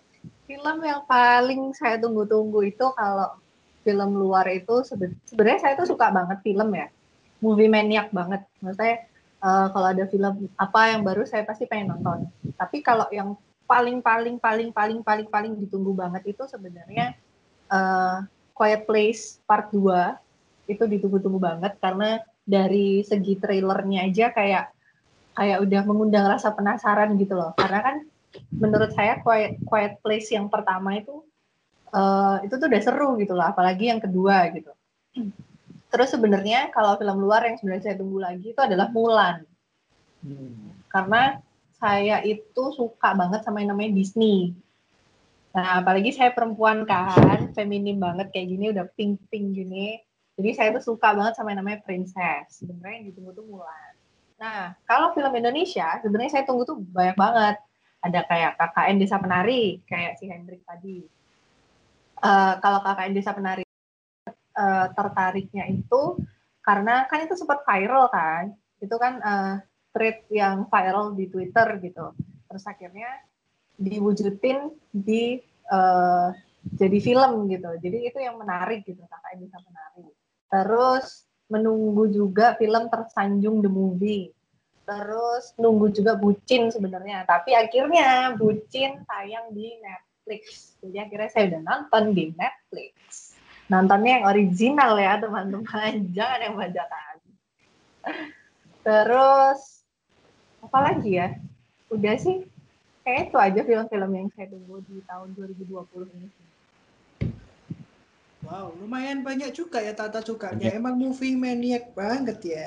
Film 0.47 0.77
yang 0.83 1.01
paling 1.07 1.61
saya 1.73 1.95
tunggu-tunggu 2.03 2.67
itu 2.67 2.85
kalau 2.99 3.39
film 3.87 4.19
luar 4.19 4.43
itu 4.51 4.83
sebe- 4.83 5.15
sebenarnya 5.23 5.59
saya 5.63 5.73
tuh 5.79 5.87
suka 5.87 6.11
banget 6.11 6.43
film 6.43 6.69
ya. 6.75 6.91
Movie 7.43 7.69
maniac 7.69 8.09
banget. 8.09 8.41
Maksudnya 8.61 9.05
eh, 9.43 9.67
kalau 9.71 9.87
ada 9.87 10.03
film 10.09 10.49
apa 10.57 10.81
yang 10.93 11.01
baru 11.05 11.23
saya 11.23 11.45
pasti 11.45 11.69
pengen 11.69 11.93
nonton. 11.97 12.29
Tapi 12.57 12.81
kalau 12.81 13.05
yang 13.13 13.37
paling 13.67 13.99
paling 13.99 14.39
paling 14.39 14.69
paling 14.71 14.99
paling 15.03 15.27
paling 15.27 15.53
ditunggu 15.59 15.91
banget 15.91 16.23
itu 16.33 16.43
sebenarnya 16.47 17.13
eh, 17.69 18.17
Quiet 18.57 18.89
Place 18.89 19.37
Part 19.45 19.69
2 19.69 20.71
itu 20.71 20.83
ditunggu-tunggu 20.83 21.39
banget 21.39 21.77
karena 21.79 22.19
dari 22.47 23.03
segi 23.03 23.37
trailernya 23.37 24.07
aja 24.07 24.31
kayak 24.31 24.65
kayak 25.37 25.61
udah 25.61 25.81
mengundang 25.85 26.25
rasa 26.25 26.49
penasaran 26.55 27.13
gitu 27.21 27.37
loh. 27.37 27.53
Karena 27.53 27.79
kan 27.85 27.95
menurut 28.57 28.91
saya 28.97 29.21
Quiet, 29.21 29.61
Quiet 29.61 30.01
Place 30.01 30.33
yang 30.33 30.49
pertama 30.49 30.97
itu 30.97 31.21
eh, 31.93 32.37
itu 32.49 32.53
tuh 32.57 32.67
udah 32.67 32.81
seru 32.81 33.09
gitu 33.21 33.37
lah, 33.37 33.53
apalagi 33.53 33.93
yang 33.93 34.01
kedua 34.01 34.49
gitu. 34.55 34.73
Terus 35.87 36.09
sebenarnya 36.11 36.67
kalau 36.75 36.99
film 36.99 37.23
luar 37.23 37.47
yang 37.47 37.55
sebenarnya 37.55 37.83
saya 37.91 37.97
tunggu 37.99 38.19
lagi 38.19 38.51
itu 38.51 38.61
adalah 38.61 38.91
Mulan. 38.91 39.47
Karena 40.91 41.39
saya 41.77 42.19
itu 42.25 42.63
suka 42.73 43.13
banget 43.15 43.45
sama 43.45 43.63
yang 43.63 43.77
namanya 43.77 43.95
Disney. 43.95 44.51
Nah, 45.55 45.81
apalagi 45.81 46.13
saya 46.13 46.33
perempuan 46.35 46.85
kan, 46.85 47.49
feminim 47.57 47.97
banget 47.97 48.29
kayak 48.29 48.47
gini, 48.51 48.65
udah 48.75 48.85
pink-pink 48.93 49.45
gini. 49.57 49.97
Jadi 50.37 50.49
saya 50.53 50.69
tuh 50.77 50.93
suka 50.93 51.17
banget 51.17 51.33
sama 51.33 51.53
yang 51.53 51.65
namanya 51.65 51.81
princess. 51.81 52.61
Sebenarnya 52.61 53.01
yang 53.01 53.05
ditunggu 53.09 53.31
tuh 53.33 53.45
Mulan. 53.47 53.93
Nah, 54.37 54.77
kalau 54.85 55.17
film 55.17 55.33
Indonesia, 55.33 55.97
sebenarnya 56.05 56.31
saya 56.37 56.43
tunggu 56.45 56.67
tuh 56.67 56.77
banyak 56.77 57.17
banget. 57.17 57.57
Ada 58.05 58.21
kayak 58.29 58.51
KKN 58.61 58.95
Desa 59.01 59.17
Penari, 59.17 59.81
kayak 59.89 60.21
si 60.21 60.29
Hendrik 60.29 60.61
tadi. 60.61 61.01
Eh, 62.17 62.53
kalau 62.61 62.79
KKN 62.85 63.13
Desa 63.17 63.33
Penari 63.33 63.66
eh, 64.57 64.87
tertariknya 64.97 65.69
itu 65.69 66.17
karena 66.65 67.05
kan 67.07 67.23
itu 67.23 67.37
sempat 67.37 67.63
viral 67.63 68.09
kan. 68.09 68.51
Itu 68.81 68.97
kan 68.97 69.21
eh, 69.21 69.55
thread 69.93 70.25
yang 70.33 70.65
viral 70.67 71.13
di 71.13 71.29
Twitter 71.29 71.77
gitu. 71.79 72.11
Terus 72.49 72.63
akhirnya 72.65 73.09
diwujudin 73.77 74.73
di 74.91 75.39
eh, 75.45 76.29
jadi 76.73 76.97
film 76.99 77.47
gitu. 77.47 77.69
Jadi 77.79 77.97
itu 78.09 78.19
yang 78.19 78.35
menarik 78.41 78.83
gitu 78.83 78.99
KKN 78.99 79.37
Desa 79.39 79.57
Penari. 79.63 80.07
Terus 80.51 81.05
menunggu 81.47 82.11
juga 82.11 82.59
film 82.59 82.91
Tersanjung 82.91 83.63
the 83.63 83.71
Movie. 83.71 84.35
Terus 84.87 85.51
nunggu 85.59 85.91
juga 85.91 86.15
Bucin 86.15 86.71
sebenarnya, 86.71 87.27
tapi 87.27 87.51
akhirnya 87.51 88.31
Bucin 88.39 89.03
tayang 89.03 89.51
di 89.51 89.75
Netflix. 89.83 90.75
Jadi 90.79 90.95
akhirnya 90.95 91.29
saya 91.31 91.43
udah 91.51 91.61
nonton 91.63 92.03
di 92.15 92.31
Netflix. 92.31 92.95
Nontonnya 93.67 94.19
yang 94.19 94.25
original 94.27 94.95
ya 94.95 95.19
teman-teman, 95.19 95.93
jangan 96.15 96.39
yang 96.39 96.55
bajakan. 96.55 97.15
Terus 98.83 99.59
apa 100.63 100.79
lagi 100.79 101.19
ya? 101.19 101.35
Udah 101.91 102.15
sih, 102.15 102.47
kayak 103.03 103.31
itu 103.31 103.37
aja 103.39 103.61
film-film 103.63 104.11
yang 104.15 104.27
saya 104.35 104.47
tunggu 104.51 104.79
di 104.87 105.03
tahun 105.03 105.35
2020 105.35 106.15
ini. 106.15 106.29
Wow, 108.47 108.71
lumayan 108.79 109.27
banyak 109.27 109.51
juga 109.51 109.83
ya 109.83 109.91
tata 109.91 110.23
sukanya. 110.23 110.71
Banyak. 110.71 110.79
Emang 110.79 110.95
movie 110.95 111.35
maniac 111.35 111.91
banget 111.91 112.39
ya. 112.47 112.65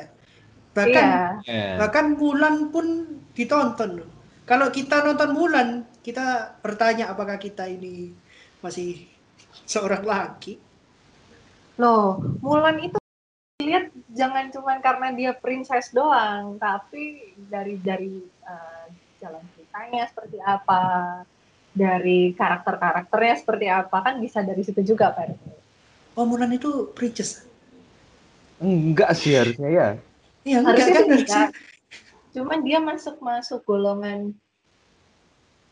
Bahkan 0.77 1.07
Iya, 1.09 1.25
Ya. 1.49 1.81
bahkan 1.81 2.21
Mulan 2.21 2.69
pun 2.69 3.17
ditonton. 3.33 4.05
Kalau 4.45 4.69
kita 4.69 5.01
nonton 5.01 5.33
Mulan, 5.33 5.89
kita 6.05 6.53
bertanya 6.61 7.09
apakah 7.09 7.41
kita 7.41 7.65
ini 7.65 8.13
masih 8.61 9.09
seorang 9.65 10.05
laki. 10.05 10.61
Loh, 11.81 12.21
Mulan 12.45 12.77
itu 12.85 13.01
lihat 13.65 13.89
jangan 14.13 14.53
cuma 14.53 14.77
karena 14.85 15.09
dia 15.17 15.33
princess 15.33 15.89
doang, 15.97 16.61
tapi 16.61 17.33
dari 17.49 17.81
dari 17.81 18.21
eh, 18.21 18.87
jalan 19.17 19.41
ceritanya 19.57 20.05
seperti 20.13 20.37
apa, 20.45 20.83
dari 21.73 22.37
karakter-karakternya 22.37 23.35
seperti 23.41 23.67
apa, 23.73 23.97
kan 24.05 24.21
bisa 24.21 24.45
dari 24.45 24.61
situ 24.61 24.85
juga, 24.85 25.09
Pak. 25.17 25.25
RT. 25.33 25.45
Oh, 26.21 26.29
Mulan 26.29 26.53
itu 26.53 26.93
princess. 26.93 27.49
Enggak 28.61 29.17
sih 29.17 29.33
harusnya 29.33 29.69
ya. 29.73 29.89
Iya, 30.45 30.57
enggak 30.61 30.77
Harusnya 30.77 30.93
kan? 30.93 31.01
sih 31.01 31.09
enggak. 31.17 31.49
Cuman 32.37 32.59
dia 32.61 32.79
masuk 32.79 33.17
masuk 33.25 33.65
golongan 33.65 34.37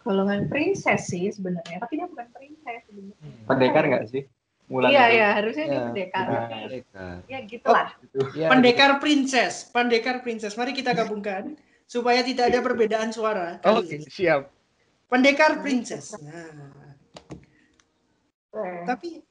golongan 0.08 0.48
princess 0.48 1.12
sih 1.12 1.28
sebenarnya, 1.28 1.84
tapi 1.84 2.00
dia 2.00 2.08
bukan 2.08 2.32
princess 2.32 2.80
sebenarnya. 2.88 3.44
Pendekar 3.44 3.84
nggak 3.84 4.04
sih? 4.08 4.24
Mulan 4.68 4.92
Iya, 4.92 5.04
iya, 5.08 5.28
harusnya 5.40 5.64
dia 5.64 5.74
Ya, 5.74 5.84
pendekar. 5.88 6.24
Nah, 6.28 6.46
pendekar. 6.46 7.16
Ya 7.24 7.38
gitulah. 7.42 7.88
Ya, 8.36 8.48
Pendekar 8.52 8.90
princess, 9.00 9.54
pendekar 9.72 10.20
princess. 10.20 10.52
Mari 10.54 10.76
kita 10.76 10.92
gabungkan 10.92 11.56
supaya 11.88 12.20
tidak 12.20 12.52
ada 12.52 12.60
perbedaan 12.60 13.08
suara. 13.08 13.56
gitu. 13.56 13.64
kali 13.64 13.80
Oke, 13.80 13.96
ini. 13.96 14.06
siap. 14.06 14.42
Pendekar 15.08 15.64
princess. 15.64 16.12
Nah, 16.20 16.76
Eh, 18.48 18.82
tapi 18.82 19.22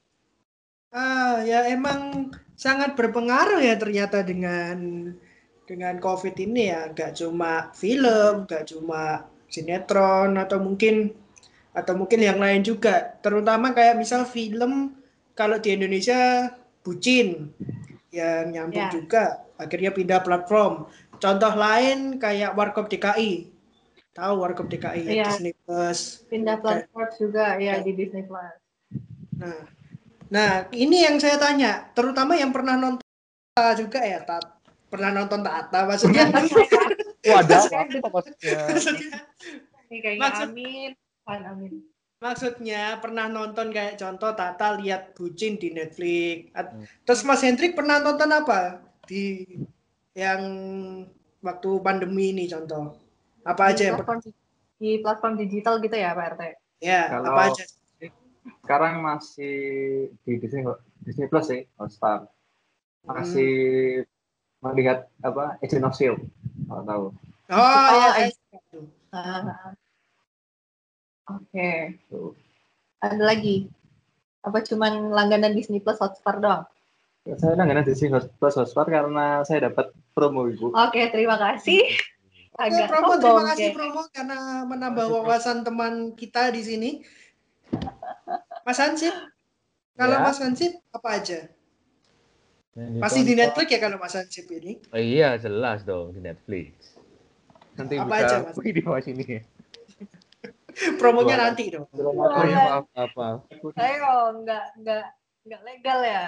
ah 0.93 1.41
ya 1.43 1.67
emang 1.67 2.31
sangat 2.55 2.93
berpengaruh 2.95 3.59
ya 3.59 3.75
ternyata 3.75 4.23
dengan 4.23 4.77
dengan 5.67 5.99
COVID 5.99 6.37
ini 6.37 6.71
ya 6.71 6.87
gak 6.95 7.17
cuma 7.19 7.73
film 7.75 8.47
gak 8.47 8.71
cuma 8.71 9.27
sinetron 9.51 10.37
atau 10.39 10.61
mungkin 10.63 11.11
atau 11.75 11.93
mungkin 11.97 12.23
yang 12.23 12.39
lain 12.39 12.63
juga 12.63 13.19
terutama 13.19 13.75
kayak 13.75 13.99
misal 13.99 14.23
film 14.23 14.95
kalau 15.37 15.55
di 15.55 15.69
Indonesia 15.71 16.49
bucin 16.81 17.53
yang 18.09 18.49
nyambung 18.49 18.81
Ya. 18.81 18.91
juga 18.91 19.23
akhirnya 19.55 19.91
pindah 19.91 20.19
platform 20.19 20.89
contoh 21.13 21.53
lain 21.53 22.17
kayak 22.17 22.53
Warkop 22.53 22.87
DKI 22.87 23.53
tahu 24.11 24.33
Warkop 24.39 24.65
DKI 24.65 25.01
ya, 25.03 25.11
Iya. 25.13 25.25
Disney 25.29 25.53
Plus 25.55 26.25
pindah 26.25 26.57
platform 26.57 27.09
juga 27.15 27.55
ya 27.55 27.77
di 27.79 27.93
Disney 27.93 28.25
Plus. 28.25 28.57
Nah, 29.37 29.61
nah 30.27 30.49
ini 30.73 31.05
yang 31.05 31.21
saya 31.21 31.37
tanya, 31.37 31.93
terutama 31.93 32.33
yang 32.33 32.49
pernah 32.49 32.73
nonton 32.73 33.05
juga 33.77 34.01
ya, 34.01 34.17
Tat. 34.19 34.41
Pernah 34.89 35.13
nonton 35.13 35.45
Tata 35.45 35.85
maksudnya? 35.85 36.25
Wadah, 37.21 37.61
maksudnya? 38.09 38.57
maksudnya, 38.65 39.19
Ini 39.85 39.97
kayaknya 40.01 40.21
Maksud- 40.25 40.49
Amin, 40.49 40.91
Pan 41.21 41.41
Amin. 41.45 41.73
Maksudnya 42.17 42.97
pernah 42.97 43.29
nonton 43.29 43.69
kayak 43.69 44.01
contoh 44.01 44.33
Tata 44.33 44.77
lihat 44.81 45.13
Bucin 45.13 45.61
di 45.61 45.69
Netflix. 45.69 46.49
Hmm. 46.53 46.83
Terus 47.05 47.21
Mas 47.23 47.45
Hendrik 47.45 47.77
pernah 47.77 48.01
nonton 48.01 48.29
apa 48.33 48.81
di 49.05 49.45
yang 50.17 50.41
waktu 51.45 51.69
pandemi 51.85 52.33
ini 52.33 52.49
contoh? 52.49 52.97
Apa 53.45 53.69
Di 53.69 53.71
aja 53.77 53.83
yang 53.93 53.95
platform, 54.01 54.19
di 54.81 54.89
platform 54.99 55.33
digital 55.37 55.75
gitu 55.79 55.95
ya 55.95 56.11
Pak 56.17 56.25
RT? 56.35 56.41
ya, 56.81 57.01
Kalau- 57.09 57.33
apa 57.33 57.41
aja? 57.53 57.65
Sekarang 58.63 58.99
masih 58.99 59.55
di 60.27 60.31
Disney 60.43 60.67
Disney 61.07 61.27
Plus 61.31 61.47
sih, 61.47 61.63
Hotstar. 61.79 62.27
Masih 63.07 64.03
melihat 64.59 65.07
apa 65.23 65.55
Agent 65.63 65.87
of 65.87 65.95
Shield, 65.95 66.19
kalau 66.67 66.83
tahu. 66.83 67.05
Oh, 67.47 67.55
Oh, 67.55 67.95
ya, 67.95 68.27
eh. 68.27 68.31
Ah, 69.15 69.71
Oke, 71.27 71.99
Tuh. 72.07 72.31
ada 73.03 73.19
lagi? 73.19 73.67
Apa 74.39 74.63
cuman 74.63 75.11
langganan 75.11 75.51
Disney 75.51 75.83
Plus 75.83 75.99
Hotstar 75.99 76.39
doang? 76.39 76.63
Saya 77.27 77.59
langganan 77.59 77.83
Disney 77.83 78.07
Plus 78.07 78.55
Hotstar 78.55 78.87
karena 78.87 79.43
saya 79.43 79.67
dapat 79.67 79.91
promo 80.15 80.47
ibu. 80.47 80.71
Oke, 80.71 81.11
terima 81.11 81.35
kasih. 81.35 81.83
Oke, 82.55 82.71
Agak 82.71 82.87
promo, 82.87 83.19
terima 83.19 83.43
kasih 83.51 83.69
ya. 83.69 83.75
promo 83.75 84.01
karena 84.15 84.63
menambah 84.63 85.05
wawasan 85.11 85.67
teman 85.67 86.15
kita 86.15 86.47
di 86.55 86.63
sini. 86.63 86.91
Mas 88.63 88.79
Hansip, 88.79 89.11
kalau 89.99 90.23
Ya. 90.23 90.23
Mas 90.31 90.39
Hansip 90.39 90.79
apa 90.95 91.09
aja? 91.11 91.39
Yang 92.79 93.03
Masih 93.03 93.21
di 93.27 93.33
Netflix 93.35 93.67
ya 93.67 93.79
kalau 93.83 93.97
Mas 93.99 94.15
Hansip 94.15 94.47
ini? 94.47 94.79
Oh, 94.95 95.01
iya, 95.01 95.35
jelas 95.35 95.83
dong 95.83 96.15
di 96.15 96.23
Netflix. 96.23 96.95
Nanti 97.75 97.99
Apa 97.99 98.15
bisa 98.15 98.25
aja, 98.25 98.35
Mas? 98.47 98.55
di 98.63 98.81
bawah 98.81 99.01
sini 99.03 99.23
ya. 99.27 99.41
Promonya 101.01 101.35
nanti 101.37 101.73
dong. 101.73 101.89
Oh 101.91 102.43
iya, 102.45 102.57
maaf, 102.81 102.85
maaf, 102.93 103.11
maaf. 103.17 103.39
Ayo, 103.75 104.13
nggak 104.45 104.65
nggak 104.81 105.05
nggak 105.47 105.61
legal 105.65 105.99
ya? 106.03 106.25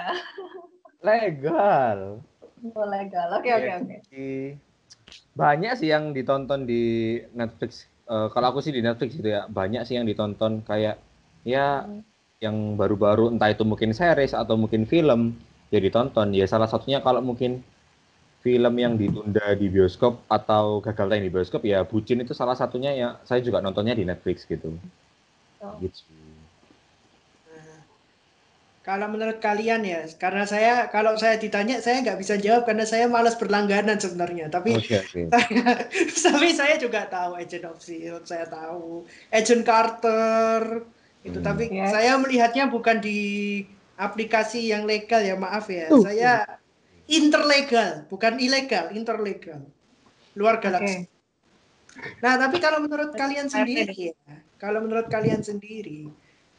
Legal. 1.07 2.19
Oh, 2.75 2.88
legal. 2.91 3.27
Oke, 3.39 3.49
oke, 3.55 3.69
oke. 3.71 4.27
Banyak 5.31 5.79
sih 5.79 5.88
yang 5.88 6.12
ditonton 6.12 6.67
di 6.67 7.15
Netflix. 7.31 7.88
Eh, 8.03 8.27
kalau 8.35 8.51
aku 8.51 8.59
sih 8.59 8.75
di 8.75 8.83
Netflix 8.83 9.15
gitu 9.15 9.31
ya, 9.31 9.47
banyak 9.47 9.88
sih 9.88 9.95
yang 9.95 10.03
ditonton 10.03 10.59
kayak 10.67 10.99
ya 11.47 11.88
Hmm. 11.88 12.03
yang 12.43 12.75
baru-baru 12.75 13.31
entah 13.31 13.51
itu 13.51 13.63
mungkin 13.63 13.91
series 13.95 14.35
atau 14.35 14.59
mungkin 14.59 14.83
film 14.83 15.39
ya 15.71 15.79
ditonton. 15.79 16.35
Ya 16.35 16.47
salah 16.51 16.67
satunya 16.67 16.99
kalau 16.99 17.23
mungkin 17.23 17.63
film 18.39 18.73
yang 18.80 18.95
ditunda 18.95 19.52
di 19.60 19.67
bioskop 19.67 20.23
atau 20.32 20.80
gagal 20.80 21.12
tayang 21.12 21.25
di 21.28 21.34
bioskop 21.34 21.62
ya 21.67 21.84
Bucin 21.84 22.23
itu 22.23 22.32
salah 22.32 22.56
satunya 22.56 22.95
ya 22.95 23.08
saya 23.28 23.43
juga 23.43 23.60
nontonnya 23.60 23.95
di 23.95 24.08
Netflix 24.08 24.47
gitu. 24.47 24.80
Oh. 25.60 25.75
Gitu. 25.84 26.08
Nah, 27.52 27.84
kalau 28.80 29.12
menurut 29.12 29.43
kalian 29.43 29.84
ya, 29.84 30.08
karena 30.15 30.47
saya 30.47 30.88
kalau 30.88 31.19
saya 31.19 31.36
ditanya 31.36 31.84
saya 31.84 31.99
nggak 31.99 32.15
bisa 32.15 32.39
jawab 32.39 32.63
karena 32.63 32.88
saya 32.88 33.12
malas 33.12 33.36
berlangganan 33.36 33.99
sebenarnya. 33.99 34.47
Tapi 34.47 34.80
Oke, 34.80 35.04
oke. 35.04 35.21
tapi 36.32 36.47
saya 36.56 36.80
juga 36.80 37.12
tahu 37.12 37.36
Agent 37.36 37.67
of 37.67 37.84
Shield, 37.84 38.23
saya 38.23 38.47
tahu 38.47 39.04
Agent 39.36 39.67
Carter 39.67 40.88
itu. 41.28 41.43
Hmm. 41.43 41.45
Tapi 41.45 41.63
Yes. 41.75 41.91
saya 41.91 42.15
melihatnya 42.15 42.71
bukan 42.71 43.04
di 43.04 43.19
aplikasi 43.99 44.71
yang 44.71 44.88
legal 44.88 45.19
ya, 45.19 45.36
maaf 45.36 45.67
ya. 45.67 45.91
Uh. 45.91 45.99
Saya 45.99 46.47
interlegal, 47.10 48.06
bukan 48.06 48.38
ilegal, 48.38 48.93
interlegal. 48.93 49.65
Luar 50.38 50.62
galaksi. 50.62 51.10
Nah, 52.22 52.38
tapi 52.38 52.62
kalau 52.62 52.86
menurut 52.86 53.12
kalian 53.17 53.50
sendiri 53.50 54.13
ya, 54.13 54.15
kalau 54.62 54.86
menurut 54.86 55.10
kalian 55.10 55.41
sendiri, 55.41 56.08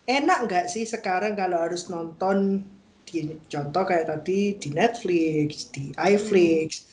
enak 0.05 0.39
nggak 0.51 0.67
sih 0.67 0.85
sekarang 0.85 1.39
kalau 1.39 1.63
harus 1.63 1.87
nonton 1.87 2.67
di 3.07 3.39
contoh 3.47 3.87
kayak 3.87 4.11
tadi 4.11 4.59
di 4.59 4.69
Netflix, 4.75 5.71
di 5.71 5.95
iFlix, 5.95 6.85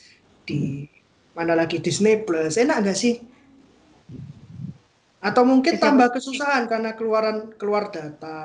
di 0.46 0.86
mana 1.34 1.58
lagi 1.58 1.82
Disney 1.82 2.22
Plus, 2.22 2.56
enak 2.56 2.86
nggak 2.86 2.98
sih? 2.98 3.18
Atau 5.18 5.42
mungkin 5.42 5.82
tambah 5.82 6.14
kesusahan 6.14 6.70
karena 6.70 6.94
keluaran 6.94 7.52
keluar 7.58 7.90
data 7.90 8.38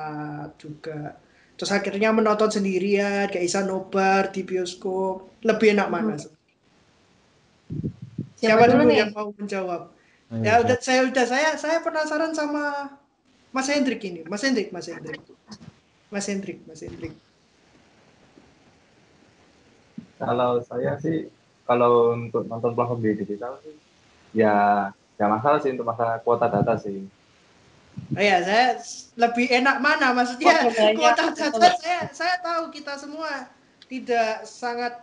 juga. 0.57 1.21
Terus 1.57 1.71
akhirnya 1.77 2.09
menonton 2.17 2.49
sendirian, 2.49 3.25
kayak 3.31 3.45
bisa 3.47 3.61
nobar 3.69 4.23
di 4.35 4.41
bioskop. 4.49 5.37
Lebih 5.47 5.67
enak 5.77 5.87
mana? 5.93 6.13
Siapa, 8.39 8.63
dulu 8.67 8.83
nih? 8.89 8.97
yang 9.01 9.11
mau 9.15 9.29
menjawab? 9.39 9.81
Ayo, 10.33 10.41
Ya 10.43 10.53
udah 10.59 10.77
saya 10.81 11.01
udah 11.07 11.25
saya 11.29 11.49
saya 11.55 11.77
penasaran 11.85 12.33
sama 12.35 12.63
Mas 13.55 13.69
Hendrik 13.71 14.01
ini. 14.03 14.21
Mas 14.27 14.43
Hendrik, 14.43 14.73
Mas 14.75 14.87
Hendrik. 14.89 15.21
Mas 16.11 16.25
Hendrik, 16.27 16.57
Mas 16.67 16.81
Hendrik. 16.83 17.13
Kalau 20.19 20.51
saya 20.69 20.91
sih, 21.03 21.27
kalau 21.67 22.15
untuk 22.17 22.43
nonton 22.49 22.71
platform 22.75 22.99
di 23.03 23.11
digital 23.23 23.53
sih, 23.63 23.75
ya 24.35 24.89
nggak 25.15 25.31
masalah 25.35 25.59
sih 25.61 25.71
untuk 25.73 25.87
masalah 25.87 26.15
kuota 26.25 26.47
data 26.49 26.73
sih. 26.81 26.97
Oh 28.13 28.21
ya, 28.21 28.37
saya 28.45 28.77
lebih 29.17 29.49
enak 29.49 29.81
mana 29.81 30.13
maksudnya 30.13 30.69
Kuota 30.69 30.77
banyak, 30.77 30.97
kuota 31.01 31.23
data 31.33 31.47
banyak. 31.57 31.75
saya 31.81 31.99
saya 32.13 32.35
tahu 32.45 32.63
kita 32.69 32.93
semua 32.97 33.49
tidak 33.89 34.45
sangat 34.45 34.93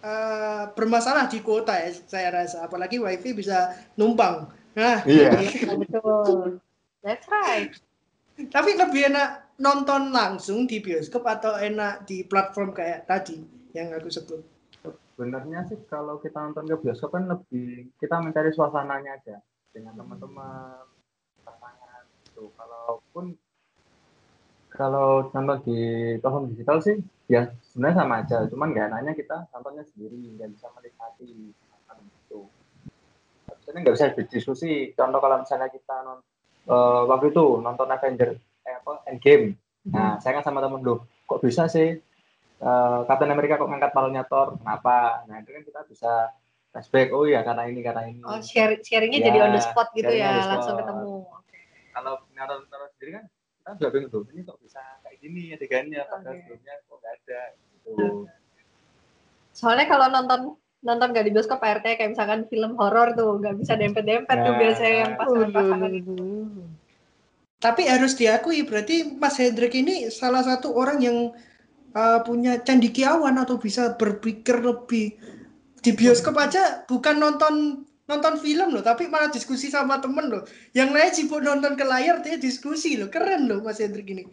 eh, 0.00 0.64
bermasalah 0.72 1.28
di 1.28 1.44
kuota 1.44 1.76
ya 1.76 1.92
saya 2.08 2.28
rasa 2.32 2.64
apalagi 2.64 2.96
wifi 2.96 3.36
bisa 3.36 3.76
numpang. 4.00 4.48
Nah, 4.72 5.02
Iya. 5.04 5.34
Iya, 5.44 5.74
betul. 5.76 6.62
That's 7.04 7.28
right. 7.28 7.72
tapi 8.38 8.78
lebih 8.78 9.10
enak 9.10 9.58
nonton 9.58 10.14
langsung 10.14 10.70
di 10.70 10.78
bioskop 10.78 11.26
atau 11.26 11.58
enak 11.58 12.06
di 12.06 12.22
platform 12.22 12.70
kayak 12.70 13.10
tadi 13.10 13.42
yang 13.74 13.90
aku 13.90 14.06
sebut. 14.08 14.40
Sebenarnya 15.12 15.66
sih 15.66 15.76
kalau 15.90 16.22
kita 16.22 16.38
nonton 16.38 16.70
ke 16.70 16.78
bioskop 16.78 17.10
kan 17.12 17.26
lebih 17.26 17.90
kita 17.98 18.22
mencari 18.22 18.54
suasananya 18.54 19.18
aja 19.18 19.36
dengan 19.74 19.98
teman-teman, 19.98 20.86
gitu. 22.38 22.54
Kalaupun 22.54 23.34
kalau 24.70 25.26
nonton 25.34 25.58
di 25.66 25.78
platform 26.22 26.54
digital 26.54 26.78
sih 26.78 26.96
ya 27.26 27.50
sebenarnya 27.66 27.96
sama 27.98 28.14
aja, 28.22 28.46
cuman 28.46 28.70
nggak 28.70 28.86
enaknya 28.94 29.12
kita 29.18 29.36
nontonnya 29.50 29.82
sendiri, 29.90 30.38
nggak 30.38 30.54
bisa 30.54 30.70
menikmati 30.70 31.26
gitu. 31.26 32.46
Maksudnya 33.50 33.80
nggak 33.82 33.94
bisa 33.98 34.14
berdiskusi. 34.14 34.72
Contoh 34.94 35.18
kalau 35.18 35.42
misalnya 35.42 35.68
kita 35.72 35.96
nonton 36.06 36.26
waktu 37.10 37.34
itu 37.34 37.46
nonton 37.58 37.88
Avenger 37.90 38.30
eh, 38.38 38.74
apa 38.78 39.02
Endgame. 39.10 39.58
Nah, 39.88 40.20
saya 40.20 40.36
kan 40.36 40.44
sama 40.44 40.60
temen 40.60 40.84
loh, 40.84 41.08
kok 41.24 41.40
bisa 41.40 41.64
sih 41.64 41.96
eh, 42.60 42.98
Captain 43.08 43.32
America 43.32 43.56
kok 43.56 43.68
ngangkat 43.72 43.92
palanya 43.96 44.22
Thor? 44.28 44.60
Kenapa? 44.60 45.24
Nah, 45.26 45.40
itu 45.40 45.48
kan 45.48 45.62
kita 45.64 45.80
bisa 45.88 46.12
flashback. 46.68 47.08
Oh 47.16 47.24
iya, 47.24 47.40
karena 47.40 47.64
ini, 47.72 47.80
karena 47.80 48.04
ini. 48.04 48.20
Oh, 48.20 48.36
share, 48.44 48.76
sharingnya 48.84 49.24
Ya, 49.24 49.26
jadi 49.32 49.38
on 49.48 49.56
the 49.56 49.62
spot 49.64 49.88
gitu 49.96 50.12
ya, 50.12 50.44
langsung 50.44 50.76
spot. 50.76 50.84
ketemu. 50.84 51.14
Kalau 51.98 52.22
nonton 52.30 52.58
nonton 52.70 52.90
sendiri 52.94 53.10
kan 53.18 53.24
kita 53.58 53.70
juga 53.74 53.90
bingung 53.90 54.10
tuh, 54.14 54.22
ini 54.30 54.40
kok 54.46 54.58
bisa 54.62 54.80
kayak 55.02 55.18
gini 55.18 55.42
adegannya, 55.50 56.00
padahal 56.06 56.30
Oke. 56.30 56.40
sebelumnya 56.46 56.74
kok 56.78 56.96
nggak 57.02 57.14
ada. 57.18 57.40
Gitu. 57.58 58.06
Soalnya 59.50 59.86
kalau 59.90 60.06
nonton 60.14 60.40
nonton 60.78 61.10
gak 61.10 61.26
di 61.26 61.34
bioskop 61.34 61.58
RT 61.58 61.98
kayak 61.98 62.14
misalkan 62.14 62.46
film 62.46 62.78
horor 62.78 63.10
tuh 63.18 63.42
nggak 63.42 63.58
bisa 63.58 63.74
dempet-dempet 63.74 64.36
tuh 64.46 64.54
Nah. 64.54 64.58
biasanya 64.62 64.94
yang 64.94 65.12
pasangan-pasangan 65.18 65.92
itu. 65.92 66.14
Tapi 67.58 67.82
harus 67.90 68.14
diakui 68.14 68.62
berarti 68.62 69.18
Mas 69.18 69.34
Hendrik 69.42 69.74
ini 69.74 70.06
salah 70.14 70.46
satu 70.46 70.70
orang 70.78 71.02
yang 71.02 71.34
uh, 71.98 72.22
punya 72.22 72.62
cendikiawan 72.62 73.34
atau 73.42 73.58
bisa 73.58 73.98
berpikir 73.98 74.62
lebih 74.62 75.18
di 75.82 75.90
bioskop 75.94 76.38
aja 76.38 76.86
bukan 76.86 77.18
nonton 77.18 77.82
nonton 78.08 78.34
film 78.40 78.72
loh, 78.72 78.80
tapi 78.80 79.04
malah 79.06 79.28
diskusi 79.28 79.68
sama 79.68 80.00
temen 80.00 80.26
loh. 80.26 80.42
Yang 80.72 80.88
lain 80.90 81.10
sibuk 81.12 81.38
nonton 81.38 81.76
ke 81.76 81.84
layar, 81.84 82.18
dia 82.18 82.34
diskusi 82.34 82.96
loh. 82.96 83.06
Keren 83.06 83.44
loh 83.44 83.60
Mas 83.60 83.78
Hendrik 83.78 84.08
ini. 84.08 84.24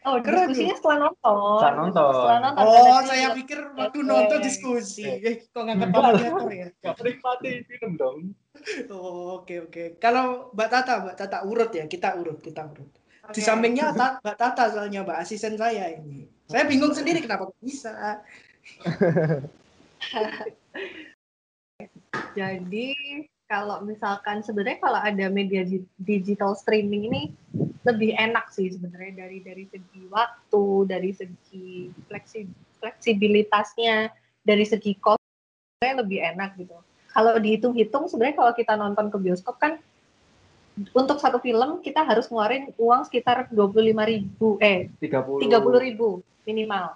Oh, 0.00 0.16
Keren 0.16 0.48
diskusinya 0.48 0.74
setelah 0.74 0.96
nonton. 1.04 1.58
Setelah 1.60 1.74
nonton. 1.76 2.10
Setelah 2.16 2.40
nonton. 2.40 2.64
Oh, 2.64 2.98
saya 3.04 3.26
lebih- 3.28 3.36
pikir 3.44 3.58
waktu 3.76 3.98
nonton 4.00 4.38
diskusi. 4.40 5.04
Eh, 5.04 5.44
kok 5.44 5.60
ngangkat 5.60 5.86
Enggak 5.86 6.00
lah. 6.00 6.10
kalkulator 6.16 6.50
ya? 6.50 6.66
Nggak 6.80 6.94
menikmati 6.96 7.50
film 7.68 7.90
dong. 7.94 8.18
Oh, 8.88 9.38
oke 9.38 9.54
oke. 9.68 9.82
Kalau 9.96 10.48
Mbak 10.52 10.68
Tata, 10.68 10.92
Mbak 11.04 11.14
Tata 11.14 11.38
urut 11.44 11.70
ya, 11.70 11.84
kita 11.84 12.16
urut, 12.16 12.40
kita 12.40 12.64
urut. 12.64 12.88
Di 13.30 13.36
Oke. 13.36 13.44
sampingnya 13.44 13.92
Ta- 13.92 14.16
Mbak 14.18 14.34
Tata 14.34 14.64
soalnya 14.72 15.04
Mbak 15.04 15.18
asisten 15.20 15.54
saya 15.54 15.92
ini. 15.92 16.24
Saya 16.48 16.64
bingung 16.64 16.90
sendiri 16.90 17.20
kenapa 17.20 17.52
bisa. 17.60 18.24
Jadi 22.34 22.94
kalau 23.50 23.82
misalkan 23.82 24.46
sebenarnya 24.46 24.78
kalau 24.78 25.00
ada 25.02 25.26
media 25.26 25.66
di- 25.66 25.86
digital 25.98 26.54
streaming 26.54 27.10
ini 27.10 27.22
lebih 27.82 28.14
enak 28.14 28.46
sih 28.54 28.70
sebenarnya 28.70 29.26
dari 29.26 29.42
dari 29.42 29.64
segi 29.66 30.06
waktu, 30.06 30.64
dari 30.86 31.10
segi 31.10 31.90
fleksi, 32.06 32.46
fleksibilitasnya, 32.78 34.14
dari 34.46 34.62
segi 34.62 34.94
cost 35.02 35.18
sebenarnya 35.18 35.96
lebih 36.06 36.18
enak 36.22 36.50
gitu. 36.62 36.78
Kalau 37.10 37.34
dihitung-hitung 37.42 38.06
sebenarnya 38.06 38.38
kalau 38.38 38.52
kita 38.54 38.78
nonton 38.78 39.10
ke 39.10 39.18
bioskop 39.18 39.58
kan 39.58 39.82
untuk 40.94 41.18
satu 41.18 41.42
film 41.42 41.82
kita 41.82 42.06
harus 42.06 42.30
ngeluarin 42.30 42.70
uang 42.78 43.02
sekitar 43.10 43.50
25.000 43.50 44.06
ribu 44.06 44.56
eh 44.62 44.86
30 45.02 45.42
30 45.50 45.86
ribu 45.90 46.22
minimal. 46.46 46.94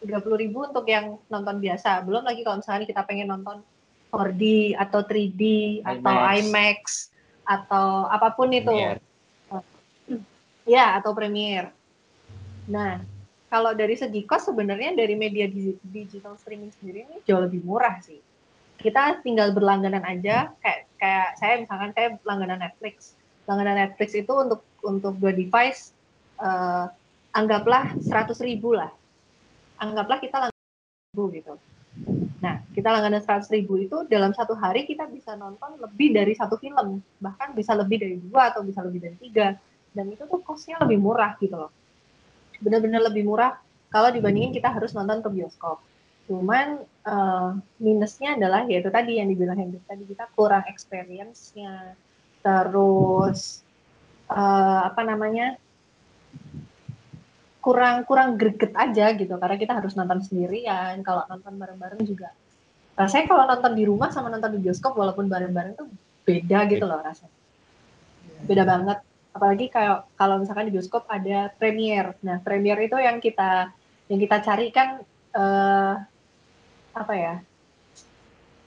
30 0.00 0.40
ribu 0.40 0.64
untuk 0.64 0.88
yang 0.88 1.20
nonton 1.28 1.60
biasa. 1.60 2.00
Belum 2.04 2.24
lagi 2.24 2.40
kalau 2.40 2.64
misalnya 2.64 2.88
kita 2.88 3.04
pengen 3.04 3.28
nonton 3.28 3.60
4D 4.14 4.74
atau 4.78 5.00
3D 5.02 5.42
atau 5.82 6.14
IMAX. 6.14 6.38
IMAX 6.38 6.78
atau 7.42 8.06
apa 8.06 8.30
pun 8.38 8.54
itu. 8.54 8.70
Premiere. 8.70 9.02
ya 10.74 10.96
atau 10.96 11.12
Premiere 11.12 11.74
nah 12.64 12.96
kalau 13.52 13.76
dari 13.76 13.94
segi 13.94 14.24
cost 14.24 14.50
sebenarnya 14.50 14.96
dari 14.96 15.14
media 15.14 15.46
di- 15.46 15.78
digital 15.84 16.34
streaming 16.40 16.72
sendiri 16.80 17.06
ini 17.06 17.22
jauh 17.22 17.44
lebih 17.44 17.62
murah 17.62 18.02
sih. 18.02 18.18
Kita 18.80 19.22
tinggal 19.22 19.54
berlangganan 19.54 20.02
aja 20.02 20.50
kayak 20.58 20.90
kayak 20.98 21.28
saya 21.38 21.62
misalkan 21.62 21.94
saya 21.94 22.18
langganan 22.26 22.58
Netflix. 22.58 23.14
Langganan 23.46 23.78
Netflix 23.78 24.10
itu 24.18 24.32
untuk 24.34 24.66
untuk 24.82 25.14
dua 25.22 25.30
device 25.30 25.94
eh, 26.42 26.86
anggaplah 27.30 27.94
100 28.02 28.34
ribu 28.42 28.74
lah. 28.74 28.90
Anggaplah 29.78 30.18
kita 30.18 30.50
langganan 30.50 30.66
ribu 31.14 31.24
gitu 31.30 31.54
nah 32.44 32.60
kita 32.76 32.92
langganan 32.92 33.24
100 33.24 33.48
ribu 33.56 33.80
itu 33.80 34.04
dalam 34.04 34.36
satu 34.36 34.52
hari 34.52 34.84
kita 34.84 35.08
bisa 35.08 35.32
nonton 35.32 35.80
lebih 35.80 36.12
dari 36.12 36.36
satu 36.36 36.60
film. 36.60 37.00
Bahkan 37.24 37.56
bisa 37.56 37.72
lebih 37.72 38.04
dari 38.04 38.20
dua 38.20 38.52
atau 38.52 38.60
bisa 38.60 38.84
lebih 38.84 39.00
dari 39.00 39.16
tiga. 39.16 39.56
Dan 39.96 40.12
itu 40.12 40.28
tuh 40.28 40.44
costnya 40.44 40.76
lebih 40.84 41.00
murah 41.00 41.40
gitu 41.40 41.56
loh. 41.56 41.72
Benar-benar 42.60 43.08
lebih 43.08 43.24
murah 43.24 43.56
kalau 43.88 44.12
dibandingin 44.12 44.52
kita 44.52 44.68
harus 44.68 44.92
nonton 44.92 45.24
ke 45.24 45.28
bioskop. 45.32 45.80
Cuman 46.28 46.84
eh, 46.84 47.50
minusnya 47.80 48.36
adalah 48.36 48.68
yaitu 48.68 48.92
tadi 48.92 49.16
yang 49.24 49.32
dibilang 49.32 49.56
Hendrik 49.56 49.88
tadi 49.88 50.04
kita 50.04 50.28
kurang 50.36 50.68
experience-nya. 50.68 51.96
Terus 52.44 53.64
eh, 54.28 54.80
apa 54.84 55.00
namanya 55.00 55.56
kurang 57.64 58.04
kurang 58.04 58.36
greget 58.36 58.76
aja 58.76 59.16
gitu 59.16 59.40
karena 59.40 59.56
kita 59.56 59.72
harus 59.80 59.96
nonton 59.96 60.20
sendirian 60.20 61.00
kalau 61.00 61.24
nonton 61.24 61.56
bareng-bareng 61.56 62.04
juga. 62.04 62.28
Rasanya 62.92 63.24
kalau 63.24 63.44
nonton 63.48 63.72
di 63.72 63.84
rumah 63.88 64.12
sama 64.12 64.28
nonton 64.28 64.60
di 64.60 64.68
bioskop 64.68 64.92
walaupun 64.92 65.32
bareng-bareng 65.32 65.72
tuh 65.72 65.88
beda 66.28 66.68
gitu 66.68 66.84
loh 66.84 67.00
rasanya. 67.00 67.32
Beda 68.44 68.68
banget. 68.68 69.00
Apalagi 69.32 69.66
kayak 69.72 70.12
kalau 70.14 70.44
misalkan 70.44 70.68
di 70.68 70.76
bioskop 70.76 71.08
ada 71.08 71.48
premiere 71.56 72.20
nah 72.20 72.36
premiere 72.44 72.84
itu 72.84 73.00
yang 73.00 73.16
kita 73.18 73.72
yang 74.12 74.20
kita 74.20 74.36
cari 74.44 74.68
kan 74.68 75.00
eh, 75.32 75.94
apa 76.92 77.14
ya 77.16 77.40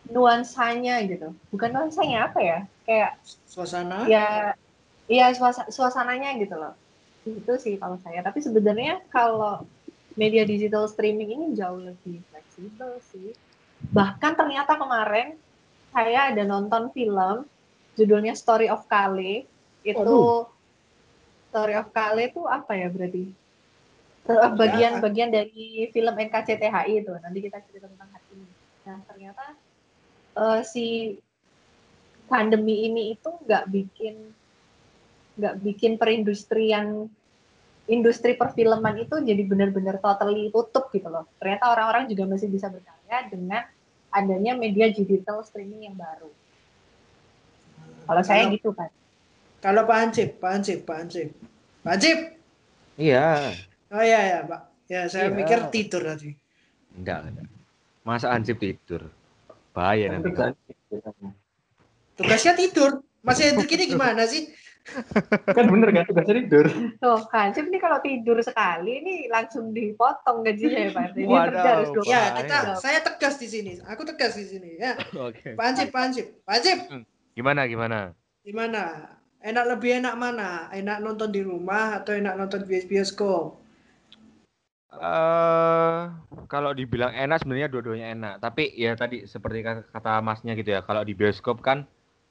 nuansanya 0.09 1.05
gitu. 1.05 1.37
Bukan 1.53 1.69
nuansanya 1.69 2.33
apa 2.33 2.39
ya? 2.41 2.59
Kayak 2.81 3.21
Suasana. 3.45 4.09
ya 4.09 4.57
iya 5.05 5.31
suasa- 5.37 5.69
suasananya 5.69 6.33
gitu 6.41 6.57
loh 6.57 6.73
itu 7.35 7.53
sih 7.59 7.75
kalau 7.75 7.99
saya. 7.99 8.23
Tapi 8.23 8.39
sebenarnya 8.39 9.03
kalau 9.11 9.67
media 10.17 10.47
digital 10.47 10.87
streaming 10.87 11.35
ini 11.35 11.45
jauh 11.53 11.77
lebih 11.77 12.23
fleksibel 12.31 12.97
sih. 13.11 13.35
Bahkan 13.93 14.33
ternyata 14.33 14.79
kemarin 14.79 15.37
saya 15.91 16.33
ada 16.33 16.43
nonton 16.47 16.89
film 16.95 17.45
judulnya 17.99 18.33
Story 18.33 18.71
of 18.71 18.87
Kale. 18.87 19.45
Itu 19.83 19.99
Waduh. 20.01 20.47
Story 21.51 21.73
of 21.75 21.89
Kale 21.91 22.31
itu 22.31 22.41
apa 22.47 22.71
ya 22.77 22.87
berarti? 22.89 23.25
Eh, 24.27 24.51
bagian-bagian 24.59 25.31
dari 25.31 25.87
film 25.95 26.15
NKCTHI 26.15 26.91
itu. 26.99 27.13
Nanti 27.15 27.39
kita 27.39 27.63
cerita 27.63 27.87
tentang 27.87 28.11
hati 28.11 28.31
ini. 28.35 28.51
Nah 28.83 28.97
ternyata 29.07 29.45
eh, 30.35 30.61
si 30.67 31.15
pandemi 32.27 32.91
ini 32.91 33.15
itu 33.15 33.31
nggak 33.31 33.71
bikin 33.71 34.15
nggak 35.37 35.55
bikin 35.63 35.95
perindustrian 35.95 37.07
industri 37.87 38.35
perfilman 38.35 38.99
itu 38.99 39.15
jadi 39.23 39.41
benar-benar 39.47 39.99
totally 40.03 40.51
tutup 40.51 40.91
gitu 40.91 41.07
loh. 41.07 41.23
Ternyata 41.39 41.71
orang-orang 41.71 42.11
juga 42.11 42.27
masih 42.27 42.51
bisa 42.51 42.67
berkarya 42.67 43.31
dengan 43.31 43.63
adanya 44.11 44.53
media 44.55 44.91
digital 44.91 45.43
streaming 45.43 45.87
yang 45.91 45.95
baru. 45.95 46.27
Kalau 48.07 48.23
saya 48.23 48.47
Kalau- 48.47 48.55
gitu 48.55 48.69
kan. 48.75 48.89
Kalau 49.57 49.81
Pak 49.89 49.97
Hansip, 49.97 50.29
Pak 50.37 50.51
Hansip, 50.53 50.79
Pak 50.85 50.95
Hansip. 51.01 51.27
Pak 51.81 51.91
Hansip. 51.97 52.19
Iya. 52.95 53.51
Oh 53.89 54.03
iya 54.05 54.19
ya, 54.21 54.39
Pak. 54.45 54.61
Ya, 54.87 55.01
saya 55.09 55.27
Iya. 55.27 55.35
mikir 55.35 55.59
tidur 55.73 56.01
tadi. 56.05 56.31
Enggak, 56.95 57.19
enggak. 57.27 57.47
Masa 58.05 58.31
Ansip 58.31 58.61
tidur? 58.61 59.11
Bahaya 59.75 60.13
nanti. 60.13 60.31
Tugasnya 62.15 62.53
tidur. 62.55 63.03
Mas 63.25 63.43
Hendrik 63.43 63.67
ini 63.75 63.91
gimana 63.91 64.23
sih? 64.23 64.47
Kan 65.51 65.65
bener 65.67 65.89
kan 65.91 66.03
tugasnya 66.07 66.35
tidur 66.43 66.65
Tuh, 66.97 67.19
Hansip 67.29 67.67
nih 67.67 67.81
kalau 67.83 67.99
tidur 67.99 68.37
sekali 68.39 69.03
ini 69.03 69.15
langsung 69.27 69.75
dipotong 69.75 70.47
gajinya 70.47 70.79
ya 70.87 70.91
Pak. 70.95 71.03
Ini 71.13 71.27
Waduh, 71.27 71.45
kerja 71.51 71.69
harus 71.75 71.89
dua 71.91 72.03
Ya, 72.07 72.23
kita 72.39 72.57
saya 72.79 72.99
tegas 73.03 73.35
di 73.37 73.47
sini. 73.51 73.71
Aku 73.83 74.07
tegas 74.07 74.33
di 74.39 74.45
sini 74.47 74.79
ya. 74.79 74.95
Oke. 75.27 75.53
Pak 75.53 75.65
Hansip, 75.67 75.89
Pak 75.91 76.01
Hansip, 76.47 76.77
Gimana 77.37 77.69
gimana? 77.69 78.15
gimana? 78.41 79.13
Enak 79.43 79.65
lebih 79.75 80.01
enak 80.01 80.15
mana? 80.17 80.71
Enak 80.73 80.97
nonton 81.03 81.29
di 81.29 81.45
rumah 81.45 82.01
atau 82.01 82.15
enak 82.15 82.33
nonton 82.39 82.65
di 82.65 82.81
bioskop? 82.87 83.59
eh 84.97 86.01
kalau 86.49 86.73
dibilang 86.73 87.13
enak 87.13 87.43
sebenarnya 87.43 87.69
dua-duanya 87.69 88.07
enak. 88.17 88.33
Tapi 88.41 88.73
ya 88.73 88.97
tadi 88.97 89.29
seperti 89.29 89.61
kata, 89.61 89.81
kata 89.93 90.23
Masnya 90.25 90.57
gitu 90.57 90.73
ya. 90.73 90.81
Kalau 90.81 91.05
di 91.05 91.13
bioskop 91.13 91.61
kan 91.61 91.85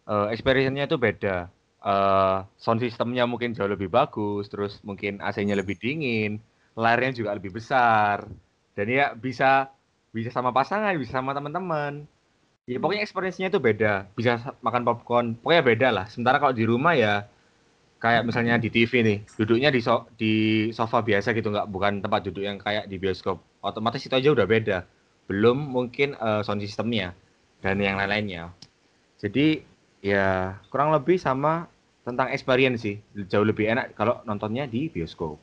eh 0.08 0.26
experience-nya 0.34 0.90
itu 0.90 0.98
beda. 0.98 1.52
Eh 1.86 2.36
sound 2.62 2.80
systemnya 2.84 3.24
mungkin 3.30 3.50
jauh 3.56 3.70
lebih 3.70 3.88
bagus, 3.98 4.44
terus 4.52 4.72
mungkin 4.88 5.12
AC-nya 5.22 5.54
lebih 5.62 5.76
dingin, 5.78 6.42
layarnya 6.74 7.12
juga 7.22 7.30
lebih 7.38 7.52
besar. 7.58 8.26
Dan 8.76 8.86
ya 8.90 9.06
bisa 9.14 9.70
bisa 10.16 10.30
sama 10.34 10.50
pasangan, 10.58 10.92
bisa 10.98 11.12
sama 11.18 11.30
teman-teman. 11.36 11.92
Ya 12.68 12.78
pokoknya 12.82 13.02
experience-nya 13.06 13.48
itu 13.52 13.60
beda. 13.62 13.92
Bisa 14.18 14.32
sa- 14.42 14.56
makan 14.66 14.82
popcorn, 14.88 15.26
pokoknya 15.42 15.62
beda 15.70 15.88
lah. 15.96 16.06
Sementara 16.12 16.38
kalau 16.42 16.54
di 16.56 16.64
rumah 16.66 16.94
ya 16.98 17.14
kayak 18.02 18.22
misalnya 18.28 18.54
di 18.60 18.68
TV 18.68 18.92
nih, 19.02 19.18
duduknya 19.40 19.70
di 19.72 19.80
so- 19.80 20.06
di 20.20 20.32
sofa 20.76 21.00
biasa 21.00 21.32
gitu 21.32 21.48
nggak 21.54 21.68
bukan 21.72 21.92
tempat 22.04 22.20
duduk 22.28 22.42
yang 22.44 22.58
kayak 22.60 22.84
di 22.90 22.96
bioskop. 23.00 23.40
Otomatis 23.64 24.02
itu 24.04 24.14
aja 24.14 24.30
udah 24.36 24.46
beda. 24.46 24.78
Belum 25.28 25.56
mungkin 25.58 26.14
eh, 26.14 26.40
sound 26.46 26.60
systemnya 26.62 27.16
dan 27.64 27.80
yang 27.80 27.96
lain-lainnya. 27.98 28.52
Jadi 29.20 29.64
ya 30.04 30.56
kurang 30.70 30.92
lebih 30.96 31.16
sama 31.20 31.66
tentang 32.06 32.28
experience 32.34 32.78
sih. 32.86 32.96
Jauh 33.30 33.46
lebih 33.50 33.66
enak 33.72 33.86
kalau 33.98 34.14
nontonnya 34.28 34.64
di 34.74 34.80
bioskop. 34.94 35.36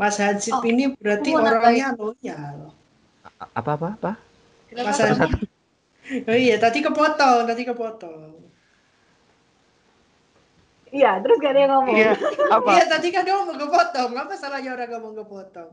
Mas 0.00 0.16
Hansip 0.22 0.54
Oh, 0.54 0.62
ini 0.70 0.84
berarti 0.94 1.30
orangnya 1.34 1.88
loyal. 1.98 2.58
A- 3.42 3.50
Apa 3.58 3.70
apa 3.76 3.88
apa? 3.98 4.12
Mas? 4.84 4.98
Hansip. 5.02 5.32
Oh 6.30 6.38
iya, 6.44 6.56
tadi 6.64 6.78
kepotong, 6.86 7.42
tadi 7.50 7.62
kepotong. 7.68 8.32
Iya, 10.88 11.20
terus 11.20 11.36
gak 11.44 11.52
ada 11.52 11.60
yang 11.64 11.72
ngomong. 11.76 11.96
Iya, 12.00 12.12
apa? 12.48 12.70
Iya, 12.72 12.84
tadi 12.88 13.08
kan 13.12 13.24
ngomong 13.28 13.58
kepotong. 13.60 14.10
Apa 14.16 14.34
salahnya 14.40 14.70
orang 14.72 14.88
ngomong 14.96 15.14
kepotong? 15.20 15.70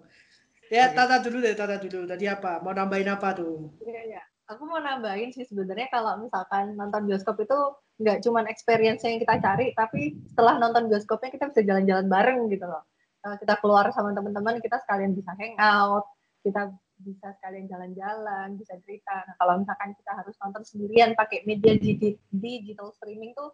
Ya, 0.68 0.92
tata 0.92 1.16
dulu 1.24 1.38
deh, 1.46 1.56
tata 1.56 1.76
dulu. 1.80 2.04
Tadi 2.10 2.26
apa? 2.28 2.60
Mau 2.64 2.74
nambahin 2.76 3.10
apa 3.16 3.30
tuh? 3.40 3.72
Iya, 3.80 4.02
iya. 4.12 4.22
Aku 4.46 4.62
mau 4.70 4.78
nambahin 4.78 5.34
sih 5.34 5.42
sebenarnya 5.42 5.90
kalau 5.90 6.22
misalkan 6.22 6.78
nonton 6.78 7.10
bioskop 7.10 7.42
itu 7.42 7.58
nggak 7.98 8.22
cuma 8.22 8.46
experience 8.46 9.02
yang 9.02 9.18
kita 9.18 9.42
cari, 9.42 9.74
tapi 9.74 10.22
setelah 10.30 10.62
nonton 10.62 10.86
bioskopnya 10.86 11.34
kita 11.34 11.50
bisa 11.50 11.62
jalan-jalan 11.66 12.06
bareng 12.06 12.40
gitu 12.54 12.70
loh. 12.70 12.86
Kalau 13.26 13.36
kita 13.42 13.58
keluar 13.58 13.90
sama 13.90 14.14
teman-teman, 14.14 14.62
kita 14.62 14.78
sekalian 14.86 15.18
bisa 15.18 15.34
hangout, 15.34 16.06
kita 16.46 16.70
bisa 17.02 17.34
sekalian 17.42 17.66
jalan-jalan, 17.66 18.54
bisa 18.54 18.78
cerita. 18.86 19.26
Nah, 19.26 19.36
kalau 19.42 19.54
misalkan 19.66 19.98
kita 19.98 20.12
harus 20.14 20.36
nonton 20.38 20.62
sendirian 20.62 21.18
pakai 21.18 21.42
media 21.50 21.74
di- 21.74 22.22
digital 22.30 22.94
streaming 22.94 23.34
tuh, 23.34 23.50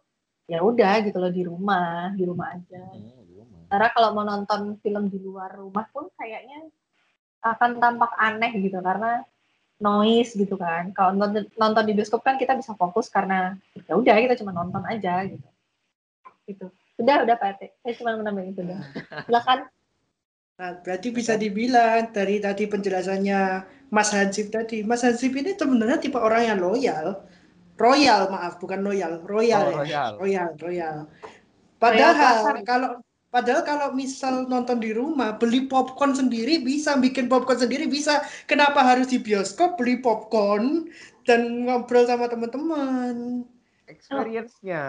ya 0.52 0.60
udah 0.60 1.08
gitu 1.08 1.18
loh 1.18 1.32
di 1.32 1.48
rumah, 1.48 2.12
di 2.14 2.28
rumah 2.28 2.52
aja. 2.52 2.84
Karena 3.72 3.88
kalau 3.96 4.10
mau 4.12 4.28
nonton 4.28 4.76
film 4.84 5.08
di 5.08 5.24
luar 5.24 5.56
rumah 5.56 5.88
pun 5.96 6.12
kayaknya 6.20 6.68
akan 7.42 7.80
tampak 7.80 8.12
aneh 8.20 8.52
gitu 8.60 8.78
karena 8.84 9.24
noise 9.82 10.38
gitu 10.38 10.56
kan. 10.56 10.94
Kalau 10.94 11.18
nonton, 11.18 11.50
nonton 11.58 11.84
di 11.84 11.94
bioskop 11.98 12.22
kan 12.22 12.38
kita 12.38 12.54
bisa 12.54 12.78
fokus 12.78 13.10
karena 13.10 13.58
ya 13.90 13.98
udah 13.98 14.14
kita 14.16 14.38
cuma 14.40 14.54
nonton 14.54 14.86
aja 14.86 15.26
gitu. 15.26 15.48
Gitu. 16.46 16.66
Udah 17.02 17.26
udah 17.26 17.36
Pak 17.36 17.58
RT. 17.58 17.62
Saya 17.82 17.94
cuma 17.98 18.14
menambahin 18.16 18.54
itu 18.54 18.62
dah. 18.62 18.80
Silakan. 19.28 19.60
Nah, 20.62 20.78
berarti 20.86 21.10
bisa 21.10 21.34
dibilang 21.34 22.14
dari 22.14 22.38
tadi 22.38 22.70
penjelasannya 22.70 23.40
Mas 23.90 24.14
Hansip 24.14 24.54
tadi, 24.54 24.86
Mas 24.86 25.02
Hansip 25.02 25.34
ini 25.34 25.58
sebenarnya 25.58 25.98
tipe 25.98 26.22
orang 26.22 26.54
yang 26.54 26.60
loyal. 26.62 27.26
Royal, 27.82 28.30
maaf, 28.30 28.62
bukan 28.62 28.86
loyal, 28.86 29.26
royal 29.26 29.82
Oh, 29.82 29.82
ya. 29.82 29.82
royal. 29.82 30.12
Royal, 30.22 30.50
royal. 30.62 30.98
Royal 31.10 31.34
Padahal 31.82 32.14
pasar. 32.14 32.56
kalau 32.62 32.90
padahal 33.32 33.64
kalau 33.64 33.88
misal 33.96 34.46
nonton 34.46 34.84
di 34.84 34.92
rumah, 34.92 35.40
beli 35.40 35.66
popcorn 35.66 36.14
sendiri 36.14 36.62
bisa, 36.62 37.00
bikin 37.00 37.32
popcorn 37.32 37.58
sendiri 37.58 37.88
bisa. 37.88 38.22
Kenapa 38.46 38.84
harus 38.84 39.10
di 39.10 39.18
bioskop 39.18 39.80
beli 39.80 39.98
popcorn 40.04 40.92
dan 41.26 41.66
ngobrol 41.66 42.06
sama 42.06 42.28
teman-teman? 42.28 43.48
Experience-nya. 43.88 44.84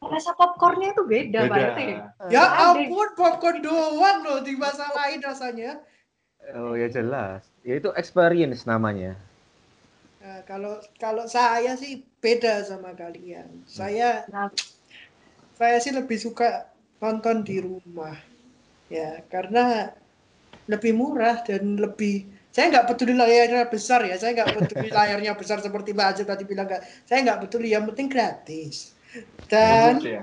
Rasa 0.00 0.32
popcornnya 0.34 0.96
itu 0.96 1.04
beda, 1.06 1.46
Pak 1.46 1.58
RT. 1.72 1.80
Ya 2.32 2.44
ampun, 2.72 3.08
popcorn 3.14 3.62
doang 3.62 4.26
loh 4.26 4.40
dimasalahin 4.42 5.22
rasanya. 5.22 5.78
Oh 6.56 6.74
ya 6.74 6.88
jelas. 6.88 7.46
Ya 7.62 7.76
itu 7.78 7.92
experience 7.94 8.64
namanya. 8.64 9.14
Nah, 10.20 10.40
kalau 10.44 10.80
kalau 11.00 11.24
saya 11.28 11.76
sih 11.76 12.04
beda 12.20 12.64
sama 12.64 12.92
kalian. 12.96 13.64
Saya 13.68 14.24
Kenapa? 14.24 14.56
saya 15.56 15.76
sih 15.80 15.92
lebih 15.92 16.16
suka 16.16 16.68
nonton 17.00 17.42
di 17.42 17.56
rumah. 17.58 18.16
Ya, 18.92 19.24
karena 19.26 19.90
lebih 20.70 20.92
murah 20.94 21.42
dan 21.42 21.80
lebih 21.80 22.28
saya 22.50 22.66
nggak 22.66 22.86
peduli 22.90 23.14
layarnya 23.14 23.66
besar 23.70 24.02
ya. 24.06 24.18
Saya 24.18 24.34
nggak 24.36 24.50
peduli 24.58 24.88
layarnya 24.98 25.32
besar 25.38 25.58
seperti 25.62 25.94
Mbak 25.94 26.06
Ajib 26.14 26.26
tadi 26.26 26.44
bilang 26.46 26.66
nggak. 26.66 26.82
Saya 27.06 27.18
nggak 27.26 27.40
peduli. 27.46 27.72
Yang 27.72 27.84
penting 27.94 28.08
gratis. 28.10 28.76
Dan 29.46 29.98
ya. 30.02 30.22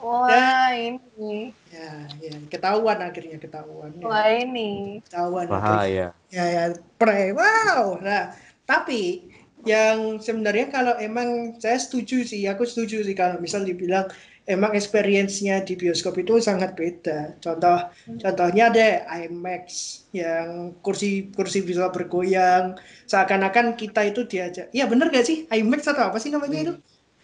Wah, 0.00 0.72
ini. 0.72 1.52
ya, 1.68 2.08
ya 2.24 2.32
ketahuan 2.48 3.04
akhirnya 3.04 3.36
ketahuan. 3.36 3.92
Ya, 4.00 4.04
Wah, 4.08 4.32
ini. 4.32 5.04
ketahuan. 5.04 5.44
akhirnya. 5.44 5.60
Bahaya. 5.60 6.06
Ya, 6.32 6.44
ya, 6.48 6.64
pre, 6.96 7.36
wow. 7.36 8.00
Nah, 8.00 8.32
tapi 8.64 9.28
yang 9.68 10.16
sebenarnya 10.16 10.72
kalau 10.72 10.96
emang 10.96 11.60
saya 11.60 11.76
setuju 11.76 12.24
sih, 12.24 12.48
aku 12.48 12.64
setuju 12.64 13.04
sih 13.04 13.12
kalau 13.12 13.36
misal 13.44 13.60
dibilang 13.60 14.08
emang 14.48 14.72
experience-nya 14.72 15.62
di 15.62 15.76
bioskop 15.76 16.16
itu 16.20 16.40
sangat 16.40 16.72
beda. 16.74 17.36
Contoh, 17.38 17.88
contohnya 18.18 18.72
ada 18.72 18.88
IMAX 19.26 19.64
yang 20.10 20.74
kursi 20.80 21.30
kursi 21.34 21.62
bisa 21.62 21.92
bergoyang, 21.92 22.78
seakan-akan 23.06 23.76
kita 23.76 24.08
itu 24.08 24.24
diajak. 24.26 24.72
Iya 24.72 24.88
bener 24.88 25.12
gak 25.12 25.26
sih 25.26 25.44
IMAX 25.50 25.86
atau 25.90 26.10
apa 26.10 26.18
sih 26.18 26.32
namanya 26.32 26.58
itu? 26.60 26.74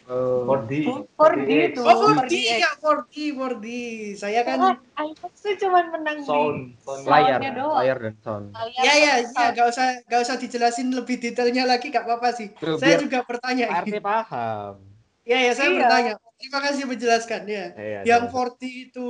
Oh, 0.06 0.46
4D 0.46 0.86
4D 1.18 1.50
itu. 1.74 1.80
Oh, 1.82 2.14
4D 2.14 2.30
4D. 2.30 2.62
ya 2.62 2.70
4D, 2.78 3.14
4D. 3.34 3.66
Saya 4.14 4.40
kan 4.46 4.58
Kan 4.62 4.78
iMax 5.02 5.32
tuh 5.42 5.54
cuma 5.58 5.82
menang 5.90 6.22
di 6.22 6.30
sound 6.30 6.78
sound 6.78 7.02
layar, 7.10 7.42
layar 7.42 7.98
dan 7.98 8.14
sound. 8.22 8.54
layar 8.54 8.82
Ya 8.86 8.94
ya 9.02 9.12
sama 9.26 9.42
ya, 9.42 9.48
gak 9.50 9.66
usah 9.74 9.86
gak 10.06 10.20
usah 10.22 10.36
dijelasin 10.38 10.94
lebih 10.94 11.18
detailnya 11.18 11.66
lagi, 11.66 11.90
gak 11.90 12.06
apa-apa 12.06 12.38
sih. 12.38 12.54
Tuh, 12.54 12.78
Saya 12.78 12.94
biar 12.94 13.02
juga 13.02 13.18
bertanya. 13.26 13.66
Arti 13.66 13.98
paham. 13.98 14.95
Ya 15.26 15.38
ya, 15.46 15.52
saya 15.58 15.68
Iya. 15.74 15.78
bertanya. 15.82 16.12
Terima 16.38 16.60
kasih 16.62 16.84
menjelaskan 16.86 17.42
ya. 17.48 17.64
Iya, 17.74 18.00
Yang 18.06 18.22
sama. 18.22 18.30
40 18.30 18.70
itu, 18.86 19.08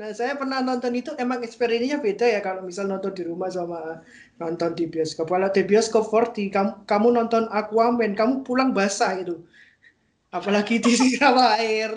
nah 0.00 0.08
saya 0.18 0.32
pernah 0.40 0.58
nonton 0.64 0.92
itu 0.96 1.10
emang 1.20 1.38
experience-nya 1.46 1.98
beda 2.06 2.26
ya 2.34 2.40
kalau 2.42 2.60
misal 2.66 2.88
nonton 2.90 3.12
di 3.14 3.22
rumah 3.30 3.46
sama 3.52 4.00
nonton 4.40 4.70
di 4.78 4.84
bioskop. 4.90 5.26
Kalau 5.30 5.48
di 5.52 5.62
bioskop 5.68 6.02
40, 6.10 6.48
kamu, 6.50 6.70
kamu 6.90 7.08
nonton 7.18 7.44
Aquaman, 7.52 8.12
kamu 8.18 8.34
pulang 8.42 8.70
basah 8.74 9.12
itu. 9.22 9.34
Apalagi 10.32 10.80
disiram 10.80 11.36
air, 11.60 11.90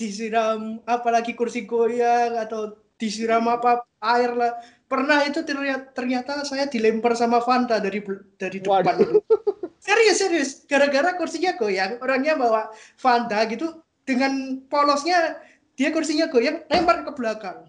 disiram 0.00 0.60
apalagi 0.84 1.32
kursi 1.38 1.64
goyang 1.64 2.36
atau 2.36 2.76
disiram 3.00 3.44
apa 3.48 3.82
air 4.04 4.30
lah. 4.36 4.52
Pernah 4.90 5.24
itu 5.28 5.40
ternyata, 5.48 5.84
ternyata 5.96 6.32
saya 6.44 6.66
dilempar 6.68 7.14
sama 7.16 7.40
Fanta 7.40 7.80
dari 7.80 8.00
dari 8.36 8.58
depan. 8.60 8.96
Waduh. 8.96 9.20
Serius 9.80 10.20
serius, 10.20 10.50
gara-gara 10.68 11.16
kursinya 11.16 11.56
goyang, 11.56 11.96
orangnya 12.04 12.36
bawa 12.36 12.68
Fanta 13.00 13.40
gitu 13.48 13.80
dengan 14.04 14.60
polosnya 14.68 15.40
dia 15.72 15.88
kursinya 15.88 16.28
goyang 16.28 16.68
lempar 16.68 17.00
ke 17.00 17.12
belakang. 17.16 17.64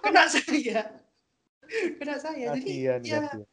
Kena 0.00 0.24
saya. 0.32 0.88
Kena 2.00 2.16
saya. 2.16 2.56
Jadi 2.56 2.64
Kasihan, 2.64 3.00
ya 3.04 3.18
kasihan. 3.28 3.44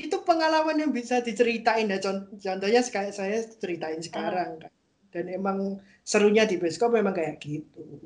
itu 0.00 0.16
pengalaman 0.24 0.80
yang 0.80 0.90
bisa 0.90 1.20
diceritain 1.20 1.92
ya 1.92 2.00
Con- 2.00 2.32
contohnya 2.32 2.80
sekali 2.80 3.12
saya 3.12 3.44
ceritain 3.60 4.00
sekarang 4.00 4.56
kan 4.56 4.72
dan 5.12 5.28
emang 5.28 5.76
serunya 6.02 6.48
di 6.48 6.56
bioskop 6.56 6.96
memang 6.96 7.12
kayak 7.12 7.36
gitu. 7.44 8.00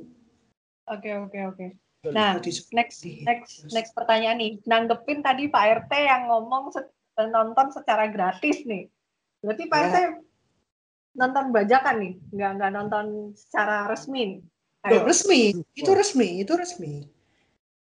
Oke 0.90 1.14
oke 1.14 1.38
oke. 1.54 1.66
Nah, 2.10 2.38
next 2.38 2.70
next 3.06 3.66
next 3.70 3.92
pertanyaan 3.94 4.38
nih. 4.42 4.58
Nanggepin 4.66 5.22
tadi 5.22 5.46
Pak 5.46 5.86
RT 5.86 5.92
yang 5.94 6.26
ngomong 6.30 6.74
se- 6.74 6.90
nonton 7.18 7.70
secara 7.70 8.10
gratis 8.10 8.66
nih. 8.66 8.90
Berarti 9.46 9.64
Pak 9.70 9.78
Ya. 9.78 9.86
RT 9.86 9.98
nonton 11.16 11.44
bajakan 11.54 11.96
nih, 12.02 12.12
nggak 12.34 12.50
nggak 12.58 12.72
nonton 12.74 13.06
secara 13.38 13.86
resmi 13.86 14.22
nih. 14.26 14.40
Loh, 14.90 15.02
Ayo, 15.02 15.06
resmi, 15.06 15.40
itu 15.74 15.90
resmi, 15.94 16.28
itu 16.42 16.52
resmi. 16.58 16.92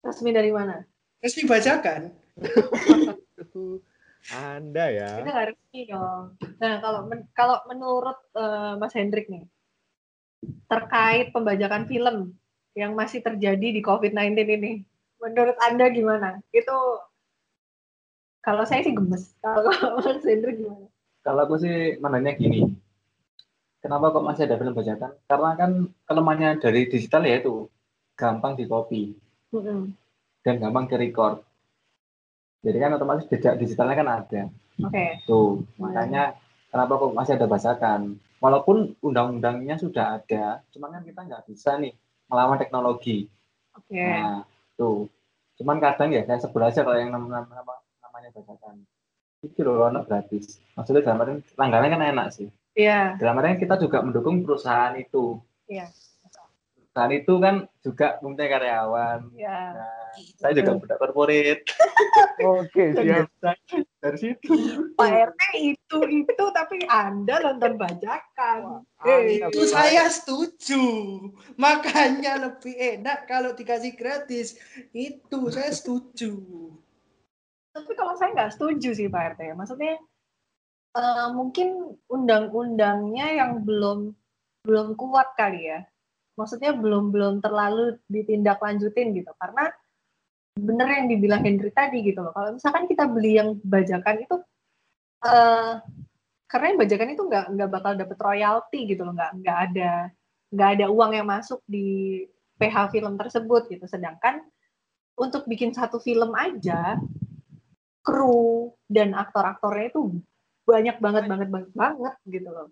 resmi 0.00 0.30
dari 0.32 0.48
mana? 0.48 0.80
Resmi 1.20 1.44
bajakan. 1.44 2.16
Anda 4.32 4.84
ya. 4.88 5.20
Itu 5.20 5.28
nggak 5.28 5.48
resmi 5.52 5.80
dong. 5.88 6.24
Nah 6.60 6.72
kalau 6.80 7.00
men- 7.04 7.28
kalau 7.36 7.60
menurut 7.68 8.16
eh, 8.32 8.72
Mas 8.80 8.96
Hendrik 8.96 9.28
nih 9.28 9.44
terkait 10.68 11.28
pembajakan 11.36 11.84
film 11.84 12.32
yang 12.72 12.96
masih 12.96 13.20
terjadi 13.20 13.76
di 13.76 13.80
COVID-19 13.84 14.48
ini, 14.48 14.72
menurut 15.20 15.56
Anda 15.60 15.92
gimana? 15.92 16.40
Itu 16.48 16.76
kalau 18.40 18.64
saya 18.64 18.80
sih 18.80 18.96
gemes. 18.96 19.36
Kalau 19.44 19.68
Mas 20.00 20.24
Hendrik 20.24 20.64
gimana? 20.64 20.88
Kalau 21.20 21.40
aku 21.44 21.60
sih 21.60 22.00
mananya 22.00 22.32
gini, 22.32 22.64
kenapa 23.84 24.08
kok 24.08 24.24
masih 24.24 24.48
ada 24.48 24.56
film 24.56 24.72
bajakan? 24.72 25.12
Karena 25.28 25.50
kan 25.52 25.70
kelemahannya 26.08 26.50
dari 26.60 26.88
digital 26.88 27.28
ya 27.28 27.44
itu 27.44 27.68
gampang 28.16 28.56
di 28.56 28.64
copy 28.64 29.12
Mm-mm. 29.52 29.92
dan 30.44 30.54
gampang 30.60 30.88
di 30.88 30.96
record. 30.96 31.44
Jadi 32.60 32.76
kan 32.76 32.96
otomatis 32.96 33.28
jejak 33.28 33.56
digitalnya 33.56 33.96
kan 33.96 34.08
ada. 34.08 34.42
Oke. 34.84 35.24
Tuh, 35.24 35.64
makanya 35.80 36.36
kenapa 36.72 36.92
kok 37.00 37.16
masih 37.16 37.36
ada 37.36 37.48
bajakan? 37.48 38.16
Walaupun 38.40 38.96
undang-undangnya 39.04 39.76
sudah 39.76 40.16
ada, 40.20 40.64
cuman 40.72 40.96
kan 40.96 41.02
kita 41.04 41.20
nggak 41.28 41.44
bisa 41.48 41.76
nih 41.76 41.92
melawan 42.28 42.56
teknologi. 42.56 43.28
Oke. 43.76 44.00
Nah, 44.00 44.44
tuh. 44.76 45.08
Cuman 45.60 45.76
kadang 45.76 46.08
ya 46.08 46.24
kayak 46.24 46.40
sebel 46.40 46.64
aja 46.64 46.80
kalau 46.80 46.96
yang 46.96 47.12
nam- 47.12 47.28
nam- 47.28 47.52
nama- 47.52 47.84
namanya 48.00 48.32
bajakan. 48.32 48.80
Itu 49.40 49.64
loh 49.64 49.88
anak 49.88 50.04
gratis. 50.04 50.60
Maksudnya 50.76 51.00
dalam 51.00 51.24
artian 51.24 51.40
langganannya 51.56 51.90
kan 51.96 52.02
enak 52.12 52.26
sih. 52.36 52.48
Iya. 52.76 53.16
Dalam 53.16 53.40
artian 53.40 53.56
kita 53.56 53.80
juga 53.80 54.04
mendukung 54.04 54.44
perusahaan 54.44 54.92
itu. 55.00 55.40
Iya. 55.64 55.88
Perusahaan 56.76 57.12
itu 57.14 57.32
kan 57.40 57.54
juga 57.80 58.20
mempunyai 58.20 58.50
karyawan. 58.52 59.18
Iya. 59.32 59.60
Nah, 59.80 60.12
saya 60.36 60.52
juga 60.52 60.76
budak 60.76 60.98
korporat. 61.00 61.60
Oke, 62.60 62.84
siap. 62.92 63.32
Dari 64.00 64.18
situ. 64.20 64.52
Pak 64.96 65.08
RT 65.08 65.42
itu 65.56 65.98
itu 66.04 66.44
tapi 66.52 66.84
Anda 66.84 67.40
nonton 67.40 67.80
bajakan. 67.80 68.58
Wah, 69.00 69.08
Eh, 69.08 69.40
Itu 69.40 69.64
saya 69.64 70.04
setuju. 70.12 70.84
Makanya 71.56 72.36
lebih 72.44 72.76
enak 72.76 73.24
kalau 73.24 73.56
dikasih 73.56 73.96
gratis. 73.96 74.60
Itu 74.92 75.48
saya 75.48 75.72
setuju. 75.72 76.36
Tapi 77.70 77.92
kalau 77.94 78.14
saya 78.18 78.34
nggak 78.34 78.52
setuju 78.58 78.90
sih 78.94 79.06
Pak 79.06 79.36
RT. 79.36 79.54
Maksudnya 79.54 79.94
eh, 80.96 81.28
mungkin 81.34 81.96
undang-undangnya 82.10 83.26
yang 83.38 83.62
belum 83.62 84.14
belum 84.66 84.98
kuat 84.98 85.34
kali 85.38 85.70
ya. 85.70 85.80
Maksudnya 86.38 86.72
belum 86.74 87.12
belum 87.14 87.34
terlalu 87.44 87.98
ditindaklanjutin 88.10 89.14
gitu. 89.16 89.32
Karena 89.38 89.70
bener 90.58 90.88
yang 90.88 91.06
dibilang 91.08 91.42
Hendry 91.46 91.70
tadi 91.70 92.02
gitu 92.02 92.20
loh. 92.20 92.32
Kalau 92.34 92.56
misalkan 92.56 92.84
kita 92.90 93.06
beli 93.06 93.38
yang 93.38 93.56
bajakan 93.62 94.16
itu 94.24 94.36
eh 95.20 95.74
karena 96.50 96.66
yang 96.74 96.80
bajakan 96.82 97.08
itu 97.14 97.22
nggak 97.30 97.46
nggak 97.54 97.70
bakal 97.70 97.92
dapet 97.94 98.18
royalti 98.18 98.80
gitu 98.90 99.02
loh, 99.06 99.14
nggak 99.14 99.32
nggak 99.44 99.58
ada 99.70 99.92
nggak 100.50 100.68
ada 100.78 100.86
uang 100.90 101.12
yang 101.14 101.28
masuk 101.30 101.62
di 101.70 102.20
PH 102.58 102.90
film 102.90 103.14
tersebut 103.14 103.70
gitu. 103.70 103.86
Sedangkan 103.86 104.42
untuk 105.14 105.46
bikin 105.46 105.70
satu 105.76 106.00
film 106.02 106.32
aja 106.34 106.96
kru 108.00 108.72
dan 108.88 109.12
aktor-aktornya 109.12 109.92
itu 109.92 110.20
banyak 110.64 110.96
banget 111.02 111.24
banget 111.26 111.48
banget 111.48 111.72
banget 111.76 112.14
gitu 112.28 112.48
loh. 112.48 112.68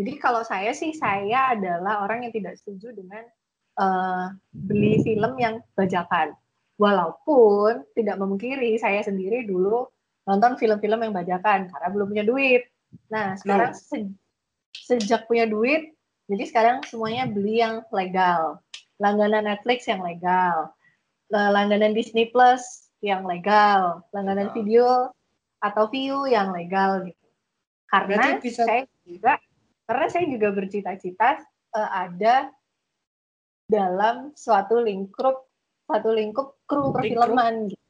Jadi 0.00 0.12
kalau 0.16 0.40
saya 0.46 0.72
sih 0.72 0.96
saya 0.96 1.52
adalah 1.52 2.04
orang 2.04 2.24
yang 2.24 2.32
tidak 2.32 2.56
setuju 2.56 2.96
dengan 2.96 3.24
eh, 3.78 4.26
beli 4.52 5.00
film 5.04 5.36
yang 5.36 5.60
bajakan. 5.76 6.32
Walaupun 6.80 7.84
tidak 7.92 8.16
memungkiri 8.16 8.80
saya 8.80 9.04
sendiri 9.04 9.44
dulu 9.44 9.84
nonton 10.24 10.56
film-film 10.56 11.00
yang 11.04 11.12
bajakan 11.12 11.68
karena 11.68 11.88
belum 11.92 12.06
punya 12.08 12.24
duit. 12.24 12.62
Nah 13.12 13.36
sekarang 13.36 13.76
se- 13.76 14.16
sejak 14.72 15.28
punya 15.28 15.44
duit, 15.44 15.92
jadi 16.30 16.44
sekarang 16.48 16.76
semuanya 16.88 17.28
beli 17.28 17.60
yang 17.60 17.84
legal. 17.92 18.64
Langganan 18.96 19.48
Netflix 19.48 19.88
yang 19.88 20.00
legal, 20.04 20.72
langganan 21.32 21.92
Disney 21.92 22.28
Plus 22.32 22.89
yang 23.00 23.24
legal, 23.24 24.04
langganan 24.12 24.48
Legal. 24.48 24.56
video 24.56 24.88
atau 25.60 25.84
view 25.88 26.24
yang 26.28 26.52
legal 26.52 27.04
gitu. 27.04 27.26
Karena 27.88 28.36
Berarti 28.38 28.44
bisa 28.44 28.62
saya 28.64 28.82
juga 29.02 29.36
karena 29.84 30.06
saya 30.06 30.24
juga 30.30 30.48
bercita-cita 30.54 31.28
eh, 31.74 31.90
ada 31.90 32.52
dalam 33.66 34.30
suatu 34.34 34.78
lingkup 34.78 35.46
suatu 35.86 36.10
lingkup 36.14 36.60
kru 36.64 36.90
Lingkup. 36.90 36.94
perfilman 37.02 37.54
gitu. 37.68 37.84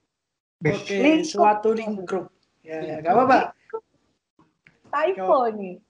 Oke, 0.61 0.97
Lingkup. 0.97 1.29
suatu 1.29 1.69
link 1.73 2.05
group. 2.05 2.29
Ya, 2.61 2.81
ya, 2.85 2.97
gak 3.01 3.17
apa-apa. 3.17 3.39
Typo 4.93 5.39
nih. 5.57 5.81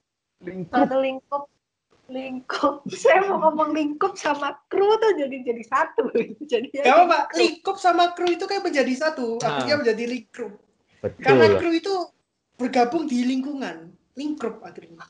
Suatu 0.71 0.97
lingkup 1.03 1.43
lingkup. 2.11 2.85
Saya 3.03 3.25
mau 3.31 3.39
ngomong 3.49 3.71
lingkup 3.73 4.19
sama 4.19 4.59
kru 4.67 4.99
tuh 4.99 5.15
jadi 5.17 5.37
jadi 5.47 5.63
satu. 5.65 6.11
jadi 6.51 6.67
Gak 6.75 6.87
apa-apa. 6.87 7.19
Lingkup 7.39 7.77
sama 7.79 8.13
kru 8.13 8.29
itu 8.29 8.45
kayak 8.45 8.67
menjadi 8.67 8.95
satu. 8.99 9.39
Nah. 9.41 9.63
Akhirnya 9.63 9.77
menjadi 9.81 10.05
link 10.11 10.27
group. 10.35 10.59
Karena 11.23 11.49
Betul. 11.49 11.59
kru 11.63 11.71
itu 11.73 11.95
bergabung 12.61 13.05
di 13.09 13.25
lingkungan. 13.25 13.95
Link 14.19 14.37
group 14.37 14.61
akhirnya. 14.67 15.07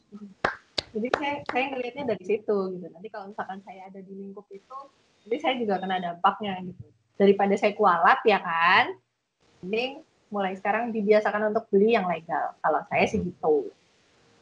jadi 0.91 1.07
saya 1.23 1.35
saya 1.47 1.65
ngelihatnya 1.71 2.05
dari 2.15 2.25
situ 2.27 2.57
gitu 2.75 2.87
nanti 2.91 3.09
kalau 3.15 3.31
misalkan 3.31 3.63
saya 3.63 3.87
ada 3.87 4.03
di 4.03 4.11
lingkup 4.11 4.43
itu 4.51 4.79
jadi 5.23 5.37
saya 5.39 5.55
juga 5.63 5.79
kena 5.79 6.03
dampaknya 6.03 6.59
gitu 6.67 6.87
daripada 7.15 7.55
saya 7.55 7.79
kualat 7.79 8.19
ya 8.27 8.43
kan 8.43 8.99
mending 9.63 10.03
mulai 10.35 10.59
sekarang 10.59 10.91
dibiasakan 10.95 11.55
untuk 11.55 11.71
beli 11.71 11.95
yang 11.95 12.11
legal 12.11 12.59
kalau 12.59 12.83
saya 12.91 13.07
sih 13.07 13.23
gitu 13.23 13.71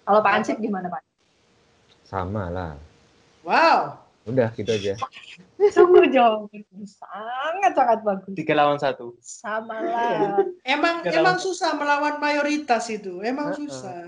kalau 0.09 0.21
Pak 0.25 0.33
Ansip 0.41 0.57
gimana 0.57 0.89
Pak 0.89 1.08
Sama 2.09 2.49
lah. 2.49 2.73
Wow. 3.45 4.01
Udah 4.25 4.49
gitu 4.53 4.69
aja. 4.69 4.97
sungguh 5.77 6.09
jawaban 6.09 6.63
sangat 6.85 7.73
sangat 7.75 7.99
bagus 8.01 8.33
Tiga 8.33 8.55
lawan 8.55 8.79
satu. 8.79 9.17
sama 9.19 9.81
lah 9.81 10.39
Emang 10.63 11.01
Gak 11.01 11.17
emang 11.17 11.37
tahu. 11.37 11.51
susah 11.51 11.75
melawan 11.75 12.17
mayoritas 12.17 12.89
itu. 12.89 13.21
Emang 13.21 13.53
Heeh. 13.53 13.59
susah. 13.59 14.01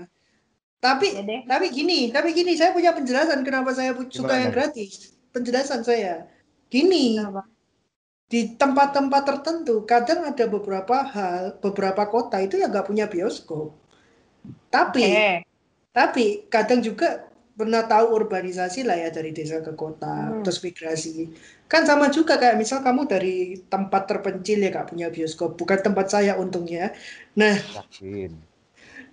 Tapi 0.77 1.13
ya 1.13 1.21
deh 1.21 1.41
tapi 1.45 1.69
gini, 1.69 2.09
tapi 2.09 2.33
gini, 2.33 2.57
saya 2.57 2.73
punya 2.73 2.89
penjelasan 2.89 3.45
kenapa 3.45 3.69
saya 3.69 3.93
pu- 3.93 4.09
suka 4.09 4.33
Gimana? 4.33 4.41
yang 4.41 4.51
gratis. 4.51 5.13
Penjelasan 5.29 5.81
saya. 5.81 6.25
Gini, 6.67 7.21
Kenapa? 7.21 7.45
di 8.25 8.55
tempat-tempat 8.55 9.21
tertentu 9.21 9.83
kadang 9.83 10.23
ada 10.23 10.45
beberapa 10.47 11.03
hal, 11.03 11.59
beberapa 11.59 12.07
kota 12.07 12.39
itu 12.39 12.57
yang 12.57 12.71
nggak 12.71 12.87
punya 12.87 13.05
bioskop. 13.05 13.75
Tapi 14.69 15.03
Oke. 15.03 15.31
Tapi 15.91 16.25
kadang 16.47 16.79
juga 16.79 17.27
pernah 17.61 17.81
tahu 17.85 18.05
urbanisasi 18.19 18.79
lah 18.89 18.97
ya 19.03 19.09
dari 19.17 19.31
desa 19.37 19.57
ke 19.67 19.73
kota, 19.83 20.15
Hmm. 20.33 20.41
terus 20.43 20.59
migrasi. 20.65 21.29
Kan 21.71 21.81
sama 21.89 22.05
juga 22.17 22.33
kayak 22.41 22.57
misal 22.61 22.79
kamu 22.87 23.01
dari 23.13 23.35
tempat 23.73 24.01
terpencil 24.09 24.57
ya 24.65 24.69
gak 24.73 24.89
punya 24.91 25.07
bioskop, 25.15 25.49
bukan 25.59 25.79
tempat 25.85 26.07
saya 26.13 26.33
untungnya. 26.43 26.91
Yakin. 27.77 28.31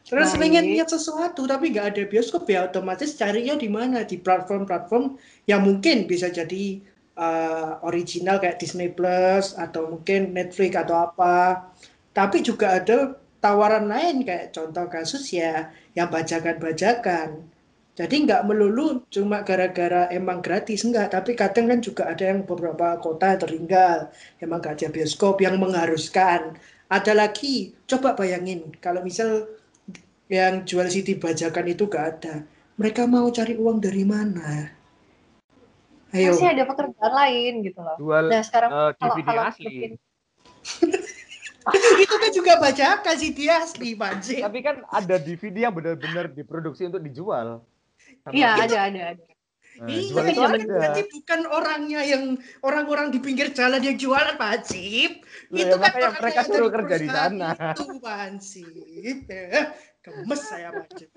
Terus 0.08 0.30
Baik. 0.32 0.40
pengen 0.40 0.64
lihat 0.72 0.88
sesuatu 0.88 1.44
tapi 1.44 1.68
nggak 1.68 1.86
ada 1.92 2.02
bioskop 2.08 2.48
ya 2.48 2.64
otomatis 2.64 3.12
carinya 3.20 3.54
di 3.60 3.68
mana? 3.68 3.98
Di 4.08 4.16
platform-platform 4.16 5.04
yang 5.44 5.60
mungkin 5.68 6.08
bisa 6.08 6.32
jadi 6.32 6.80
uh, 7.20 7.76
original 7.84 8.40
kayak 8.40 8.56
Disney 8.62 8.88
Plus 8.88 9.52
atau 9.52 9.92
mungkin 9.92 10.32
Netflix 10.32 10.72
atau 10.80 10.96
apa. 11.12 11.36
Tapi 12.16 12.40
juga 12.40 12.80
ada 12.80 12.96
tawaran 13.44 13.86
lain 13.92 14.24
kayak 14.24 14.56
contoh 14.56 14.88
kasus 14.88 15.28
ya 15.30 15.68
yang 15.92 16.08
bajakan-bajakan. 16.08 17.44
Jadi 17.98 18.30
nggak 18.30 18.46
melulu 18.46 19.02
cuma 19.10 19.42
gara-gara 19.42 20.06
emang 20.14 20.38
gratis 20.38 20.86
enggak, 20.86 21.10
tapi 21.10 21.34
kadang 21.34 21.66
kan 21.66 21.82
juga 21.82 22.06
ada 22.06 22.30
yang 22.30 22.46
beberapa 22.46 22.94
kota 23.02 23.34
yang 23.34 23.42
tertinggal, 23.42 23.98
emang 24.38 24.62
nggak 24.62 24.78
ada 24.78 24.86
bioskop 24.94 25.42
yang 25.42 25.58
mengharuskan. 25.58 26.54
Ada 26.86 27.10
lagi, 27.10 27.74
coba 27.90 28.14
bayangin 28.14 28.70
kalau 28.78 29.02
misal 29.02 29.50
yang 30.30 30.62
jual 30.62 30.86
CD 30.86 31.18
bajakan 31.18 31.74
itu 31.74 31.90
gak 31.90 32.06
ada, 32.22 32.46
mereka 32.78 33.04
mau 33.10 33.26
cari 33.34 33.58
uang 33.58 33.82
dari 33.82 34.06
mana? 34.06 34.70
Ayo, 36.14 36.38
masih 36.38 36.54
ada 36.54 36.64
pekerjaan 36.64 37.12
lain 37.12 37.52
gitu 37.68 37.84
loh 37.84 38.00
Jual 38.00 38.32
nah 38.32 38.40
sekarang 38.40 38.70
eh, 38.72 38.90
kalau 38.96 39.12
DVD 39.12 39.28
kalau 39.28 39.42
asli. 39.44 39.64
bikin 39.68 39.92
itu 42.00 42.14
kan 42.16 42.30
juga 42.32 42.52
bajakan 42.56 43.14
CD 43.20 43.38
asli, 43.52 43.92
Panji. 43.92 44.40
Tapi 44.40 44.58
kan 44.64 44.80
ada 44.88 45.20
DVD 45.20 45.68
yang 45.68 45.74
benar-benar 45.76 46.32
diproduksi 46.32 46.88
untuk 46.88 47.04
dijual. 47.04 47.60
Iya, 48.34 48.50
aku. 48.54 48.62
ada, 48.68 48.78
ada, 48.90 49.02
ada. 49.14 49.24
Nah, 49.78 49.86
Iya, 49.94 50.22
itu 50.34 50.42
kan 50.42 50.58
berarti 50.66 51.02
bukan 51.06 51.40
orangnya 51.54 52.00
yang 52.02 52.34
orang-orang 52.66 53.14
di 53.14 53.22
pinggir 53.22 53.54
jalan 53.54 53.78
yang 53.78 53.94
jualan 53.94 54.34
Pak 54.34 54.50
Hansip. 54.50 55.22
Loh, 55.54 55.58
itu 55.62 55.76
ya, 55.78 55.78
kan 55.78 55.92
mereka 56.18 56.40
yang 56.42 56.48
suruh 56.50 56.70
kerja 56.74 56.96
di 56.98 57.08
sana. 57.08 57.48
Itu 57.54 57.84
Pak 58.02 58.16
Hansip. 58.18 59.30
Eh, 59.30 59.66
Gemes 60.02 60.42
saya 60.42 60.74
Pak 60.74 60.86
Hansip. 60.90 61.08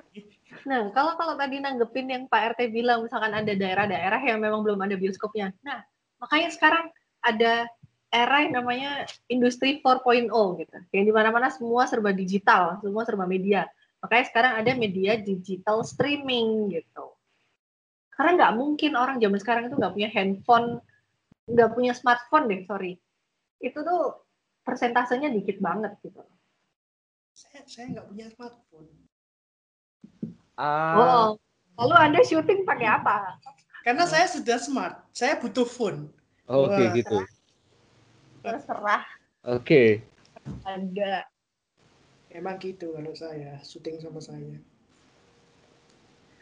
Nah, 0.69 0.93
kalau 0.93 1.17
kalau 1.17 1.33
tadi 1.39 1.57
nanggepin 1.57 2.05
yang 2.05 2.23
Pak 2.29 2.53
RT 2.53 2.69
bilang, 2.69 3.01
misalkan 3.01 3.33
ada 3.33 3.49
daerah-daerah 3.49 4.21
yang 4.21 4.37
memang 4.37 4.61
belum 4.61 4.77
ada 4.85 4.93
bioskopnya. 4.93 5.57
Nah, 5.65 5.81
makanya 6.21 6.53
sekarang 6.53 6.93
ada 7.25 7.65
era 8.11 8.37
yang 8.43 8.61
namanya 8.61 9.07
industri 9.31 9.79
4.0 9.79 10.27
gitu. 10.59 10.77
Yang 10.91 11.03
di 11.09 11.13
mana-mana 11.15 11.47
semua 11.49 11.87
serba 11.87 12.11
digital, 12.13 12.77
semua 12.83 13.07
serba 13.07 13.25
media. 13.25 13.65
Makanya 14.01 14.25
sekarang 14.33 14.53
ada 14.57 14.71
media 14.73 15.13
digital 15.21 15.85
streaming 15.85 16.73
gitu. 16.73 17.13
Karena 18.11 18.37
nggak 18.37 18.53
mungkin 18.57 18.91
orang 18.97 19.17
zaman 19.21 19.39
sekarang 19.39 19.63
itu 19.69 19.77
nggak 19.77 19.93
punya 19.93 20.09
handphone, 20.09 20.67
nggak 21.45 21.69
punya 21.73 21.93
smartphone 21.93 22.45
deh, 22.49 22.61
sorry. 22.65 22.97
Itu 23.61 23.85
tuh 23.85 24.25
persentasenya 24.65 25.29
dikit 25.29 25.61
banget 25.61 25.97
gitu. 26.01 26.21
Saya 27.33 27.61
saya 27.69 27.85
nggak 27.97 28.07
punya 28.09 28.25
smartphone. 28.33 28.89
Ah, 30.57 30.97
Oh, 30.97 31.39
lalu 31.79 31.95
Anda 31.97 32.21
syuting 32.21 32.67
pakai 32.67 32.89
apa? 32.89 33.37
Karena 33.81 34.05
saya 34.05 34.29
sudah 34.29 34.57
smart. 34.61 35.01
Saya 35.09 35.37
butuh 35.41 35.65
phone. 35.65 36.09
oke 36.45 36.69
Wah. 36.69 36.93
gitu. 36.93 37.17
Terserah 38.45 39.05
Oke. 39.41 40.05
Anda. 40.61 41.25
Emang 42.31 42.55
gitu 42.63 42.95
kalau 42.95 43.11
saya 43.11 43.59
syuting 43.63 43.99
sama 43.99 44.23
saya. 44.23 44.55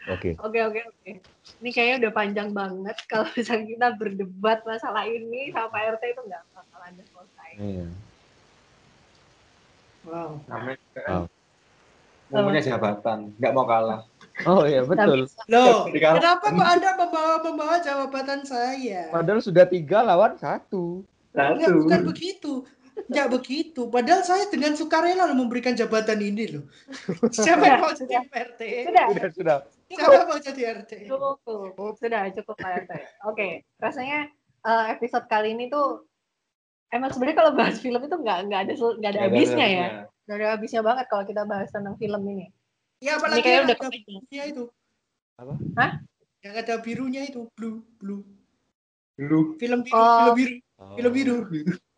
Oke. 0.07 0.37
Oke 0.39 0.59
oke 0.63 0.79
oke. 0.85 1.11
Ini 1.59 1.69
kayaknya 1.73 1.95
udah 2.07 2.11
panjang 2.13 2.49
banget 2.53 2.97
kalau 3.11 3.27
misalnya 3.33 3.65
kita 3.67 3.87
berdebat 3.97 4.59
masalah 4.63 5.03
ini 5.05 5.51
sama 5.51 5.67
Pak 5.73 5.81
RT 5.97 6.03
itu 6.13 6.21
nggak 6.23 6.43
bakal 6.53 6.79
ada 6.81 7.03
selesai. 7.03 7.51
Iya. 7.57 7.87
Wow. 10.07 10.31
Wow. 10.47 11.23
mau 12.29 12.45
punya 12.45 12.61
jabatan, 12.61 13.33
nggak 13.41 13.53
mau 13.57 13.65
kalah. 13.65 14.05
Oh 14.45 14.61
iya 14.63 14.85
betul. 14.85 15.25
Loh, 15.49 15.89
kenapa 15.89 16.53
Pak 16.53 16.67
Anda 16.77 16.89
membawa 16.93 17.35
membawa 17.41 17.75
jabatan 17.81 18.45
saya? 18.45 19.09
Padahal 19.09 19.41
sudah 19.41 19.65
tiga 19.65 20.05
lawan 20.05 20.37
satu. 20.37 21.01
Enggak, 21.33 21.69
Satu. 21.69 21.79
bukan 21.85 22.01
begitu. 22.05 22.53
Enggak 23.07 23.27
begitu. 23.31 23.81
Padahal 23.87 24.21
saya 24.27 24.49
dengan 24.51 24.75
sukarela 24.75 25.23
loh 25.29 25.37
memberikan 25.37 25.77
jabatan 25.77 26.19
ini 26.19 26.59
loh. 26.59 26.65
Siapa 27.35 27.63
yang 27.63 27.79
mau 27.79 27.93
jadi 27.95 28.13
RT? 28.25 28.61
Sudah 28.89 29.05
Sudah 29.13 29.31
sudah. 29.31 29.57
Siapa 29.87 30.13
yang 30.13 30.27
mau 30.27 30.39
jadi 30.41 30.61
RT? 30.83 30.91
cukup 31.07 31.93
sudah 31.95 32.21
cukup 32.35 32.55
Pak 32.59 32.71
RT. 32.83 32.91
Oke, 33.29 33.47
rasanya 33.79 34.27
eh, 34.65 34.85
episode 34.91 35.25
kali 35.31 35.55
ini 35.55 35.71
tuh 35.71 36.03
emang 36.91 37.13
sebenarnya 37.13 37.37
kalau 37.39 37.51
bahas 37.55 37.77
film 37.79 38.01
itu 38.01 38.15
nggak 38.17 38.37
nggak 38.49 38.59
ada 38.65 38.73
nggak 38.75 39.11
ada 39.13 39.21
habisnya 39.29 39.67
ya, 39.69 39.87
nggak 40.27 40.37
ada 40.41 40.47
habisnya 40.57 40.81
banget 40.81 41.05
kalau 41.07 41.23
kita 41.23 41.41
bahas 41.45 41.69
tentang 41.69 41.95
film 41.95 42.21
ini. 42.27 42.49
Ya 42.99 43.15
Ini 43.15 43.17
apalagi 43.21 43.39
kayaknya 43.39 43.55
yang 43.55 43.65
udah 43.65 43.77
ada 43.79 43.89
birunya 43.89 44.43
itu. 44.51 44.63
Apa? 45.39 45.53
Hah? 45.79 45.91
Yang 46.43 46.55
ada 46.59 46.73
birunya 46.83 47.21
itu, 47.23 47.41
blue, 47.55 47.79
blue. 47.95 48.23
Dulu 49.15 49.55
Film 49.59 49.83
biru, 49.83 49.95
Oh. 49.99 50.31
film 50.31 50.35
biru, 50.35 50.55
film 50.95 51.11
biru. 51.11 51.35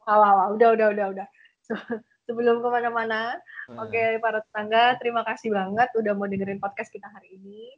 Wah, 0.08 0.18
wah, 0.18 0.32
wah, 0.34 0.48
udah 0.54 0.74
udah 0.74 0.88
udah 0.94 1.06
udah. 1.18 1.28
Se- 1.62 2.02
Sebelum 2.30 2.62
ke 2.64 2.70
mana-mana, 2.70 3.36
Ah. 3.72 3.88
Oke, 3.88 4.20
para 4.24 4.40
tetangga, 4.44 4.96
terima 5.00 5.22
kasih 5.24 5.52
banget 5.52 5.90
udah 5.96 6.14
mau 6.16 6.28
dengerin 6.28 6.60
podcast 6.60 6.92
kita 6.92 7.08
hari 7.08 7.40
ini. 7.40 7.72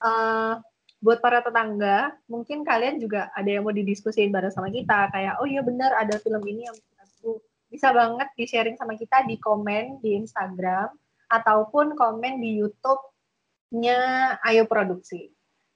Eh, 0.00 0.54
buat 1.00 1.20
para 1.20 1.40
tetangga, 1.40 2.12
mungkin 2.28 2.60
kalian 2.64 3.00
juga 3.00 3.28
ada 3.32 3.48
yang 3.48 3.64
mau 3.64 3.72
didiskusiin 3.72 4.28
bareng 4.32 4.52
sama 4.52 4.68
kita, 4.68 5.08
kayak, 5.12 5.40
oh 5.40 5.48
iya 5.48 5.60
benar 5.64 5.96
ada 5.96 6.16
film 6.20 6.40
ini 6.44 6.68
yang 6.68 6.76
aku 7.00 7.40
bisa 7.68 7.88
banget 7.92 8.28
di-sharing 8.36 8.76
sama 8.76 8.96
kita 9.00 9.24
di 9.24 9.36
komen 9.40 10.00
di 10.04 10.16
Instagram, 10.16 10.92
ataupun 11.28 11.96
komen 11.96 12.40
di 12.40 12.60
YouTube-nya 12.60 13.98
Ayo 14.44 14.64
Produksi. 14.68 15.30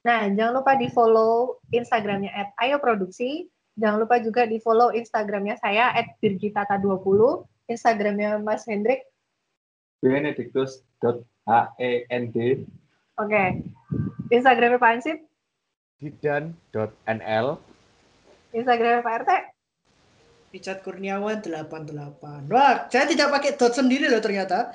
Nah, 0.05 0.29
jangan 0.29 0.61
lupa 0.61 0.77
di-follow 0.77 1.61
Instagramnya 1.73 2.31
at 2.33 2.49
Ayo 2.61 2.77
Produksi, 2.83 3.49
jangan 3.75 3.99
lupa 4.03 4.23
juga 4.23 4.47
di-follow 4.47 4.95
Instagramnya 4.95 5.59
saya 5.59 5.91
at 5.95 6.15
Birgitata20, 6.23 7.47
Instagramnya 7.71 8.39
Mas 8.43 8.67
Hendrik 8.69 9.03
benedictus.hend 10.05 12.37
Oke. 13.15 13.45
Instagramnya 14.29 14.77
Pak 14.77 15.01
Ansip, 15.01 15.25
Didan.nl 16.03 17.57
Instagramnya 18.53 19.01
Pak 19.01 19.17
RT. 19.25 19.55
Richard 20.55 20.87
Kurniawan 20.87 21.43
88. 21.43 22.47
Wah, 22.47 22.87
saya 22.87 23.11
tidak 23.11 23.35
pakai 23.35 23.59
dot 23.59 23.75
sendiri 23.75 24.07
loh 24.07 24.23
ternyata. 24.23 24.71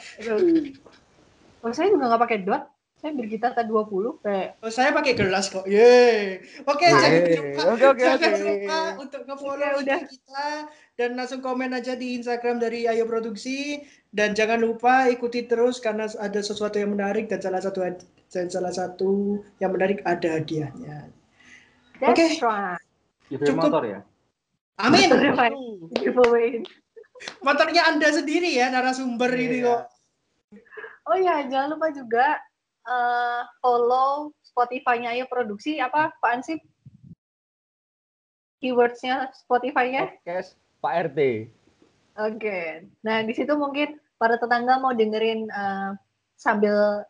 Oh, 1.63 1.71
saya 1.71 1.87
juga 1.87 2.11
nggak 2.11 2.23
pakai 2.27 2.43
dot. 2.43 2.67
Saya 2.99 3.15
Birgitata 3.15 3.63
20 3.63 4.19
kayak 4.19 4.59
Oh, 4.59 4.67
saya 4.67 4.91
pakai 4.91 5.15
gelas 5.15 5.47
kok. 5.47 5.63
Yeay. 5.63 6.43
Oke, 6.61 6.83
Nah, 6.83 6.99
jangan 6.99 7.15
Yeay. 7.15 7.31
lupa, 7.33 7.61
Oke, 7.71 7.85
oke, 7.87 8.03
jangan 8.03 8.19
oke. 8.35 8.43
lupa 8.43 8.79
untuk 8.99 9.21
nge-follow 9.23 9.63
Ya, 9.63 9.79
udah. 9.79 9.99
Kita 10.03 10.47
dan 10.93 11.09
langsung 11.15 11.39
komen 11.39 11.71
aja 11.71 11.95
di 11.95 12.13
Instagram 12.13 12.59
dari 12.59 12.83
Ayo 12.85 13.07
Produksi 13.07 13.79
dan 14.09 14.35
jangan 14.35 14.59
lupa 14.59 15.07
ikuti 15.07 15.47
terus 15.47 15.79
karena 15.79 16.11
ada 16.11 16.39
sesuatu 16.39 16.75
yang 16.75 16.91
menarik 16.91 17.25
dan 17.25 17.39
salah 17.39 17.63
satu 17.63 17.79
dan 18.27 18.45
salah 18.45 18.69
satu 18.69 19.39
yang 19.57 19.71
menarik 19.71 20.03
ada 20.03 20.35
hadiahnya. 20.35 21.07
Oke. 22.01 22.35
right. 22.37 22.83
giveaway 23.25 23.47
Cukup. 23.47 23.63
motor 23.63 23.83
ya 23.85 23.99
Amin. 24.77 25.07
Motornya 27.39 27.83
Anda 27.85 28.11
sendiri 28.11 28.47
ya 28.49 28.67
narasumber 28.67 29.31
ini 29.35 29.59
Iya. 29.59 29.67
kok. 29.67 29.81
Oh 31.03 31.15
ya, 31.15 31.43
jangan 31.47 31.75
lupa 31.75 31.91
juga 31.91 32.39
eh, 32.89 33.41
follow 33.61 34.33
Spotify-nya 34.41 35.13
Ayo 35.13 35.29
Produksi 35.29 35.77
apa 35.77 36.09
Pak 36.17 36.31
Ansip? 36.33 36.59
Keywords-nya 38.59 39.31
Spotify-nya? 39.31 40.19
Podcast 40.19 40.57
Pak 40.81 41.13
RT. 41.13 41.19
Oke. 42.19 42.89
Nah, 43.05 43.23
di 43.23 43.31
situ 43.31 43.55
mungkin 43.55 43.95
para 44.19 44.35
tetangga 44.35 44.81
mau 44.81 44.91
dengerin 44.91 45.47
eh, 45.47 45.91
sambil 46.35 47.05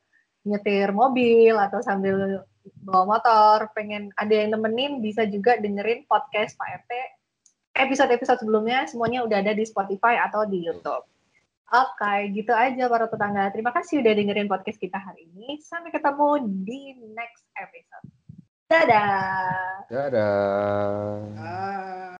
nyetir 0.46 0.94
mobil 0.94 1.58
atau 1.58 1.82
sambil 1.82 2.46
bawa 2.86 3.18
motor, 3.18 3.72
pengen 3.74 4.14
ada 4.20 4.34
yang 4.34 4.54
nemenin, 4.54 5.02
bisa 5.02 5.26
juga 5.26 5.58
dengerin 5.58 6.06
podcast 6.06 6.54
Pak 6.60 6.86
RT. 6.86 6.92
Episode-episode 7.80 8.44
sebelumnya 8.44 8.86
semuanya 8.86 9.24
udah 9.24 9.40
ada 9.40 9.56
di 9.56 9.64
Spotify 9.64 10.20
atau 10.20 10.44
di 10.46 10.62
YouTube. 10.62 11.06
Oke, 11.70 12.34
gitu 12.34 12.50
aja 12.50 12.90
para 12.90 13.06
tetangga. 13.06 13.54
Terima 13.54 13.70
kasih 13.70 14.02
udah 14.02 14.14
dengerin 14.18 14.50
podcast 14.50 14.82
kita 14.82 14.98
hari 14.98 15.30
ini. 15.30 15.62
Sampai 15.62 15.94
ketemu 15.94 16.42
di 16.66 16.98
next 17.14 17.46
episode. 17.54 18.10
Dadah! 18.74 19.86
Dadah. 19.86 21.14
Ah. 21.38 22.19